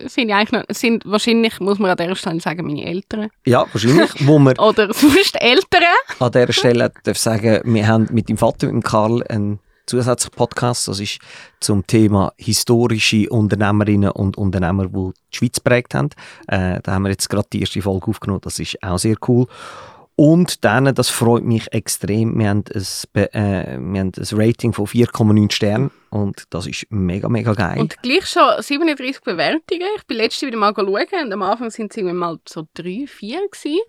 Finde 0.08 0.34
ich 0.34 0.34
eigentlich 0.34 0.52
noch, 0.52 0.64
sind 0.70 1.06
wahrscheinlich, 1.06 1.60
muss 1.60 1.80
man 1.80 1.92
an 1.92 1.98
dieser 1.98 2.16
Stelle 2.16 2.40
sagen, 2.40 2.66
meine 2.66 2.86
Eltern. 2.86 3.30
Ja, 3.46 3.66
wahrscheinlich. 3.72 4.12
wo 4.28 4.40
wir 4.40 4.60
Oder 4.60 4.94
sonst 4.94 5.42
Eltern. 5.42 5.84
an 6.20 6.32
dieser 6.32 6.54
Stelle 6.54 6.92
darf 7.04 7.18
sagen, 7.18 7.62
wir 7.64 7.88
haben 7.88 8.08
mit 8.12 8.30
dem 8.30 8.38
Vater, 8.38 8.68
mit 8.68 8.76
dem 8.76 8.84
Karl, 8.84 9.24
einen 9.28 9.60
zusätzlichen 9.86 10.36
Podcast. 10.36 10.88
Das 10.88 11.00
ist 11.00 11.20
zum 11.60 11.86
Thema 11.86 12.34
historische 12.38 13.30
Unternehmerinnen 13.30 14.12
und 14.12 14.38
Unternehmer, 14.38 14.88
die 14.88 15.12
die 15.34 15.38
Schweiz 15.38 15.56
geprägt 15.56 15.94
haben. 15.96 16.10
Äh, 16.48 16.80
da 16.82 16.94
haben 16.94 17.04
wir 17.04 17.10
jetzt 17.10 17.30
gerade 17.30 17.48
die 17.52 17.62
erste 17.62 17.82
Folge 17.82 18.08
aufgenommen. 18.08 18.42
Das 18.44 18.60
ist 18.60 18.82
auch 18.84 18.98
sehr 18.98 19.16
cool. 19.28 19.48
Und 20.24 20.64
dann, 20.64 20.94
das 20.94 21.10
freut 21.10 21.44
mich 21.44 21.74
extrem, 21.74 22.38
wir 22.38 22.50
haben 22.50 22.64
ein, 22.72 22.86
äh, 23.16 23.80
wir 23.80 24.00
haben 24.02 24.12
ein 24.16 24.28
Rating 24.34 24.72
von 24.72 24.86
4,9 24.86 25.52
Sternen 25.52 25.90
und 26.12 26.44
das 26.52 26.68
ist 26.68 26.86
mega, 26.92 27.28
mega 27.28 27.54
geil. 27.54 27.80
Und 27.80 28.00
gleich 28.04 28.28
schon 28.28 28.62
37 28.62 29.22
Bewertungen. 29.24 29.88
Ich 29.98 30.06
bin 30.06 30.18
letzte 30.18 30.46
wieder 30.46 30.60
mal 30.60 30.76
schauen 30.76 31.26
und 31.26 31.34
am 31.34 31.42
Anfang 31.42 31.72
sind 31.72 31.90
es 31.90 31.98
irgendwie 31.98 32.14
mal 32.14 32.38
so 32.48 32.68
drei, 32.76 33.06
vier 33.08 33.40
gewesen. 33.50 33.80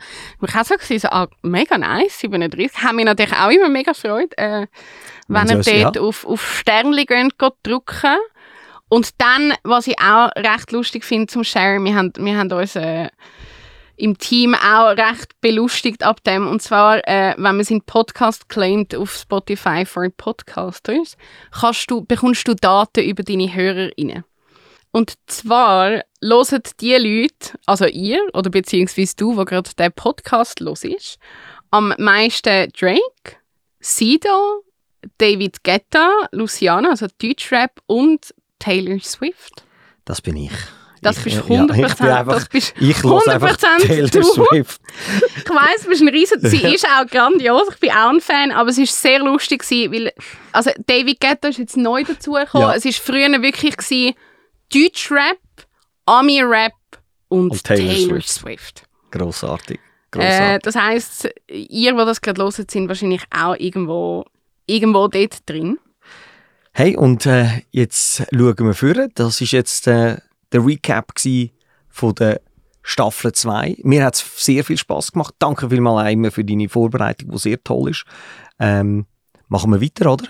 Ich 0.40 0.54
habe 0.54 0.64
so 0.64 0.74
gesehen, 0.76 1.00
so, 1.00 1.08
ah, 1.08 1.28
mega 1.42 1.76
nice, 1.76 2.20
37. 2.20 2.82
Haben 2.82 2.96
mich 2.96 3.04
natürlich 3.04 3.36
auch 3.36 3.50
immer 3.50 3.68
mega 3.68 3.92
gefreut, 3.92 4.32
äh, 4.38 4.68
wenn 5.28 5.48
Wenn 5.50 5.60
ihr 5.60 5.82
dort 5.82 5.98
auf, 5.98 6.24
auf 6.24 6.60
Sternchen 6.60 7.04
geht, 7.04 7.38
geht 7.38 7.52
drücken. 7.62 8.16
Und 8.88 9.20
dann, 9.20 9.52
was 9.64 9.86
ich 9.86 10.00
auch 10.00 10.30
recht 10.34 10.72
lustig 10.72 11.04
finde 11.04 11.26
zum 11.26 11.44
Share, 11.44 11.78
wir 11.78 11.94
haben, 11.94 12.10
wir 12.16 12.38
haben 12.38 12.50
uns 12.50 12.74
äh, 12.74 13.10
im 13.96 14.18
Team 14.18 14.54
auch 14.54 14.96
recht 14.96 15.40
belustigt 15.40 16.02
ab 16.02 16.22
dem. 16.24 16.46
Und 16.46 16.62
zwar, 16.62 17.06
äh, 17.06 17.34
wenn 17.36 17.56
man 17.56 17.64
seinen 17.64 17.82
Podcast 17.82 18.48
claimt 18.48 18.94
auf 18.94 19.14
Spotify 19.14 19.84
for 19.84 20.08
Podcasters, 20.16 21.16
kannst 21.52 21.90
du, 21.90 22.02
bekommst 22.02 22.46
du 22.48 22.54
Daten 22.54 23.04
über 23.04 23.22
deine 23.22 23.52
HörerInnen. 23.54 24.24
Und 24.92 25.14
zwar 25.26 26.02
hören 26.22 26.62
die 26.80 26.94
Leute, 26.94 27.58
also 27.66 27.86
ihr 27.86 28.20
oder 28.34 28.50
beziehungsweise 28.50 29.16
du, 29.16 29.36
wo 29.36 29.44
gerade 29.44 29.70
der 29.78 29.90
Podcast 29.90 30.60
los 30.60 30.84
ist, 30.84 31.18
am 31.70 31.94
meisten 31.98 32.70
Drake, 32.78 33.36
Sido, 33.80 34.64
David 35.18 35.64
Guetta, 35.64 36.28
Luciana, 36.32 36.90
also 36.90 37.06
Deutschrap 37.20 37.80
und 37.86 38.34
Taylor 38.58 39.00
Swift. 39.00 39.64
Das 40.04 40.20
bin 40.20 40.36
ich. 40.36 40.52
Das 41.02 41.18
bist 41.18 41.36
ja, 41.36 41.42
100%, 41.42 41.88
ich 41.88 41.94
bin 41.96 42.06
einfach, 42.08 42.34
das 42.34 42.48
bist 42.48 42.74
ich 42.80 43.02
höre 43.02 43.28
einfach 43.28 43.56
100% 43.56 43.86
Taylor. 43.86 44.08
Swift. 44.24 44.80
Ich 45.36 45.50
weiss, 45.50 45.82
du 45.82 45.88
bist 45.88 46.00
ein 46.02 46.08
riesen, 46.08 46.40
sie 46.40 46.62
ist 46.74 46.86
auch 46.86 47.06
grandios, 47.06 47.68
ich 47.72 47.78
bin 47.80 47.90
auch 47.90 48.10
ein 48.10 48.20
Fan, 48.20 48.52
aber 48.52 48.70
es 48.70 48.78
ist 48.78 49.00
sehr 49.02 49.18
lustig 49.18 49.62
gewesen, 49.62 49.92
weil, 49.92 50.12
also 50.52 50.70
David 50.86 51.20
Guetta 51.20 51.48
ist 51.48 51.58
jetzt 51.58 51.76
neu 51.76 52.04
dazugekommen, 52.04 52.68
Ja. 52.68 52.74
es 52.74 52.84
ist 52.84 52.98
früher 53.00 53.28
wirklich 53.42 53.76
gewesen, 53.76 54.14
Deutschrap, 54.72 55.38
Ami-Rap 56.06 56.72
und, 57.28 57.50
Und 57.50 57.64
Taylor 57.64 57.92
Taylor, 57.92 58.20
Swift. 58.20 58.28
Swift. 58.28 58.82
Grossartig. 59.10 59.80
Äh, 60.16 60.58
das 60.60 60.76
heisst, 60.76 61.28
ihr, 61.48 61.92
die 61.92 61.96
das 61.98 62.20
gerade 62.20 62.42
hört, 62.42 62.70
sind 62.70 62.88
wahrscheinlich 62.88 63.22
auch 63.30 63.56
irgendwo, 63.56 64.24
irgendwo 64.66 65.08
dort 65.08 65.48
drin. 65.48 65.78
Hey, 66.72 66.96
und 66.96 67.26
äh, 67.26 67.62
jetzt 67.70 68.22
schauen 68.32 68.56
wir 68.66 68.74
vor. 68.74 69.08
Das 69.14 69.40
ist 69.40 69.52
jetzt 69.52 69.86
äh, 69.88 70.16
der 70.52 70.64
Recap 70.64 71.12
von 71.88 72.14
der 72.14 72.40
Staffel 72.82 73.32
2. 73.32 73.78
Mir 73.82 74.04
hat 74.04 74.14
es 74.16 74.44
sehr 74.44 74.64
viel 74.64 74.76
Spaß 74.76 75.12
gemacht. 75.12 75.34
Danke 75.38 75.70
vielmals 75.70 76.04
einmal 76.06 76.30
für 76.30 76.44
deine 76.44 76.68
Vorbereitung, 76.68 77.30
die 77.30 77.38
sehr 77.38 77.62
toll 77.62 77.90
ist. 77.90 78.04
Ähm, 78.58 79.06
machen 79.48 79.70
wir 79.70 79.80
weiter, 79.80 80.12
oder? 80.12 80.28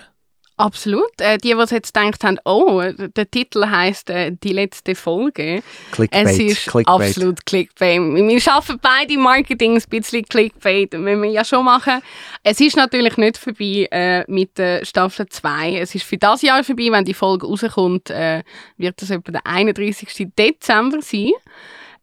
Absolut. 0.63 1.19
Äh, 1.19 1.37
die, 1.39 1.53
die 1.53 1.75
jetzt 1.75 1.93
gedacht 1.93 2.23
haben, 2.23 2.39
oh, 2.45 2.81
der 2.81 3.29
Titel 3.29 3.65
heisst 3.65 4.09
äh, 4.09 4.31
«Die 4.31 4.53
letzte 4.53 4.95
Folge». 4.95 5.61
Clickbait. 5.91 6.25
Es 6.25 6.39
ist 6.39 6.67
Clickbait. 6.67 6.87
absolut 6.87 7.45
Clickbait. 7.45 7.99
Wir 7.99 8.53
arbeiten 8.53 8.79
beide 8.81 9.17
Marketing 9.17 9.75
ein 9.75 9.83
bisschen 9.89 10.23
Clickbait, 10.23 10.93
wenn 10.93 11.21
wir 11.21 11.29
ja 11.29 11.43
schon 11.43 11.65
machen. 11.65 12.01
Es 12.43 12.61
ist 12.61 12.77
natürlich 12.77 13.17
nicht 13.17 13.37
vorbei 13.37 13.89
äh, 13.91 14.23
mit 14.31 14.57
der 14.57 14.85
Staffel 14.85 15.27
2. 15.27 15.79
Es 15.79 15.95
ist 15.95 16.05
für 16.05 16.17
das 16.17 16.41
Jahr 16.41 16.63
vorbei. 16.63 16.87
Wenn 16.91 17.03
die 17.03 17.13
Folge 17.13 17.45
rauskommt, 17.45 18.09
äh, 18.09 18.41
wird 18.77 19.01
das 19.01 19.09
etwa 19.09 19.33
der 19.33 19.45
31. 19.45 20.29
Dezember 20.39 21.01
sein. 21.01 21.31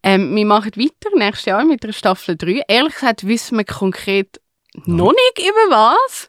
Ähm, 0.03 0.37
wir 0.37 0.45
machen 0.45 0.73
weiter 0.77 1.17
nächstes 1.17 1.47
Jahr 1.47 1.65
mit 1.65 1.83
der 1.83 1.93
Staffel 1.93 2.37
3. 2.37 2.65
Ehrlich 2.69 2.93
gesagt 2.93 3.27
wissen 3.27 3.57
wir 3.57 3.65
konkret 3.65 4.39
noch 4.85 5.13
nicht 5.13 5.49
über 5.49 5.75
was. 5.75 6.29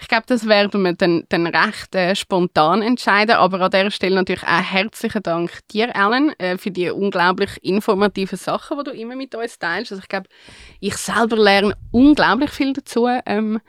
Ich 0.00 0.08
glaube, 0.08 0.24
das 0.26 0.48
werden 0.48 0.82
wir 0.82 0.94
dann, 0.94 1.24
dann 1.28 1.46
recht 1.46 1.94
äh, 1.94 2.16
spontan 2.16 2.80
entscheiden. 2.80 3.36
Aber 3.36 3.60
an 3.60 3.70
dieser 3.70 3.90
Stelle 3.90 4.14
natürlich 4.14 4.42
auch 4.44 4.62
herzlichen 4.62 5.22
Dank 5.22 5.50
dir, 5.72 5.94
Ellen, 5.94 6.32
äh, 6.38 6.56
für 6.56 6.70
die 6.70 6.90
unglaublich 6.90 7.50
informativen 7.62 8.38
Sachen, 8.38 8.78
die 8.78 8.84
du 8.84 8.96
immer 8.96 9.14
mit 9.14 9.34
uns 9.34 9.58
teilst. 9.58 9.92
Also 9.92 10.02
ich 10.02 10.08
glaube, 10.08 10.28
ich 10.80 10.96
selber 10.96 11.36
lerne 11.36 11.76
unglaublich 11.92 12.50
viel 12.50 12.72
dazu 12.72 13.08
ähm, 13.26 13.60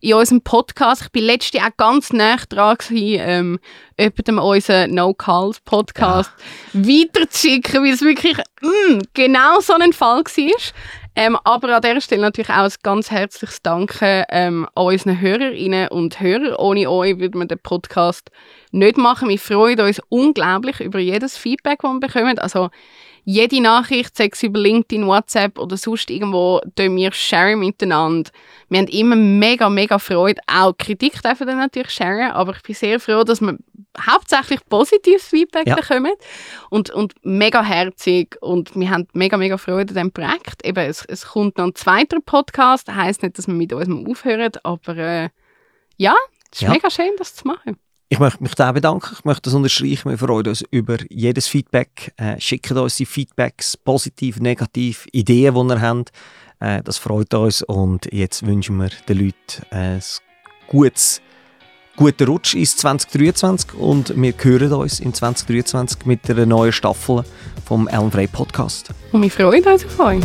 in 0.00 0.14
unserem 0.14 0.42
Podcast. 0.42 1.02
Ich 1.02 1.12
bin 1.12 1.24
letztes 1.24 1.60
Jahr 1.60 1.70
auch 1.70 1.76
ganz 1.76 2.12
nah 2.12 2.36
dran 2.48 2.76
gewesen, 2.76 3.20
ähm, 3.20 3.58
jemandem 3.98 4.38
unseren 4.38 4.94
No 4.94 5.12
Calls 5.12 5.60
Podcast 5.60 6.30
weiterzuschicken, 6.72 7.82
weil 7.82 7.92
es 7.92 8.00
wirklich 8.00 8.36
mm, 8.62 9.00
genau 9.12 9.60
so 9.60 9.74
ein 9.74 9.92
Fall 9.92 10.22
war. 10.24 10.72
Ähm, 11.20 11.36
aber 11.44 11.76
an 11.76 11.82
dieser 11.82 12.00
Stelle 12.00 12.22
natürlich 12.22 12.48
auch 12.48 12.64
ein 12.64 12.72
ganz 12.82 13.10
herzliches 13.10 13.60
Danke 13.60 14.24
ähm, 14.30 14.66
an 14.74 14.86
unseren 14.86 15.20
Hörerinnen 15.20 15.88
und 15.88 16.18
Hörer. 16.18 16.58
Ohne 16.58 16.90
euch 16.90 17.18
würde 17.18 17.36
man 17.36 17.46
den 17.46 17.58
Podcast 17.58 18.30
nicht 18.70 18.96
machen. 18.96 19.28
Wir 19.28 19.38
freuen 19.38 19.78
uns 19.80 20.00
unglaublich 20.08 20.80
über 20.80 20.98
jedes 20.98 21.36
Feedback, 21.36 21.80
das 21.82 21.92
wir 21.92 22.00
bekommen. 22.00 22.38
Also 22.38 22.70
jede 23.24 23.60
Nachricht, 23.60 24.16
sei 24.16 24.28
es 24.32 24.42
über 24.42 24.58
LinkedIn, 24.60 25.06
WhatsApp 25.06 25.58
oder 25.58 25.76
sonst 25.76 26.10
irgendwo, 26.10 26.60
tun 26.74 26.96
wir 26.96 27.12
sharen 27.12 27.58
miteinander. 27.60 28.30
Wir 28.68 28.78
haben 28.80 28.88
immer 28.88 29.16
mega, 29.16 29.68
mega 29.68 29.98
Freude. 29.98 30.40
Auch 30.46 30.72
Kritik 30.76 31.22
dürfen 31.22 31.46
wir 31.46 31.54
natürlich 31.54 31.90
sharen, 31.90 32.30
aber 32.32 32.54
ich 32.56 32.62
bin 32.62 32.74
sehr 32.74 33.00
froh, 33.00 33.24
dass 33.24 33.40
wir 33.40 33.56
hauptsächlich 33.98 34.60
positives 34.68 35.28
Feedback 35.28 35.66
Ja. 35.66 35.74
bekommen 35.76 36.12
und, 36.70 36.90
und 36.90 37.14
mega 37.22 37.62
herzig 37.62 38.36
und 38.40 38.74
wir 38.76 38.90
haben 38.90 39.08
mega, 39.12 39.36
mega 39.36 39.58
Freude 39.58 39.80
an 39.80 39.86
diesem 39.88 40.12
Projekt. 40.12 40.64
Eben, 40.64 40.84
es, 40.88 41.04
es 41.04 41.26
kommt 41.26 41.58
noch 41.58 41.66
ein 41.66 41.74
zweiter 41.74 42.20
Podcast, 42.24 42.88
heisst 42.94 43.22
nicht, 43.22 43.36
dass 43.36 43.46
wir 43.48 43.54
mit 43.54 43.72
uns 43.72 43.88
aufhören, 44.08 44.52
aber 44.62 44.96
äh, 44.96 45.28
ja, 45.96 46.14
es 46.52 46.58
ist 46.58 46.62
Ja. 46.62 46.70
mega 46.70 46.88
schön, 46.90 47.12
das 47.18 47.34
zu 47.34 47.46
machen. 47.46 47.76
Ich 48.12 48.18
möchte 48.18 48.42
mich 48.42 48.56
da 48.56 48.72
bedanken. 48.72 49.14
Ich 49.16 49.24
möchte 49.24 49.42
das 49.42 49.54
unterstreichen. 49.54 50.10
Wir 50.10 50.18
freuen 50.18 50.48
uns 50.48 50.64
über 50.72 50.96
jedes 51.10 51.46
Feedback. 51.46 52.12
Äh, 52.16 52.40
schickt 52.40 52.72
uns 52.72 52.96
die 52.96 53.06
Feedbacks, 53.06 53.76
positiv, 53.76 54.40
negativ, 54.40 55.06
Ideen, 55.12 55.54
die 55.54 55.74
ihr 55.74 55.80
habt. 55.80 56.10
Äh, 56.58 56.82
das 56.82 56.98
freut 56.98 57.32
uns. 57.34 57.62
Und 57.62 58.12
jetzt 58.12 58.44
wünschen 58.44 58.78
wir 58.78 58.90
den 59.08 59.26
Leuten 59.26 59.62
ein 59.70 60.02
gutes, 60.66 61.22
guten 61.94 62.26
Rutsch 62.26 62.54
ins 62.54 62.76
2023. 62.78 63.74
Und 63.74 64.20
wir 64.20 64.34
hören 64.36 64.72
uns 64.72 64.98
in 64.98 65.14
2023 65.14 66.04
mit 66.04 66.28
einer 66.28 66.46
neuen 66.46 66.72
Staffel 66.72 67.22
vom 67.64 67.86
Elm 67.86 68.10
Frey 68.10 68.26
Podcast. 68.26 68.90
Und 69.12 69.22
wir 69.22 69.30
freuen 69.30 69.64
uns 69.64 69.84
auf 69.84 70.00
euch. 70.00 70.24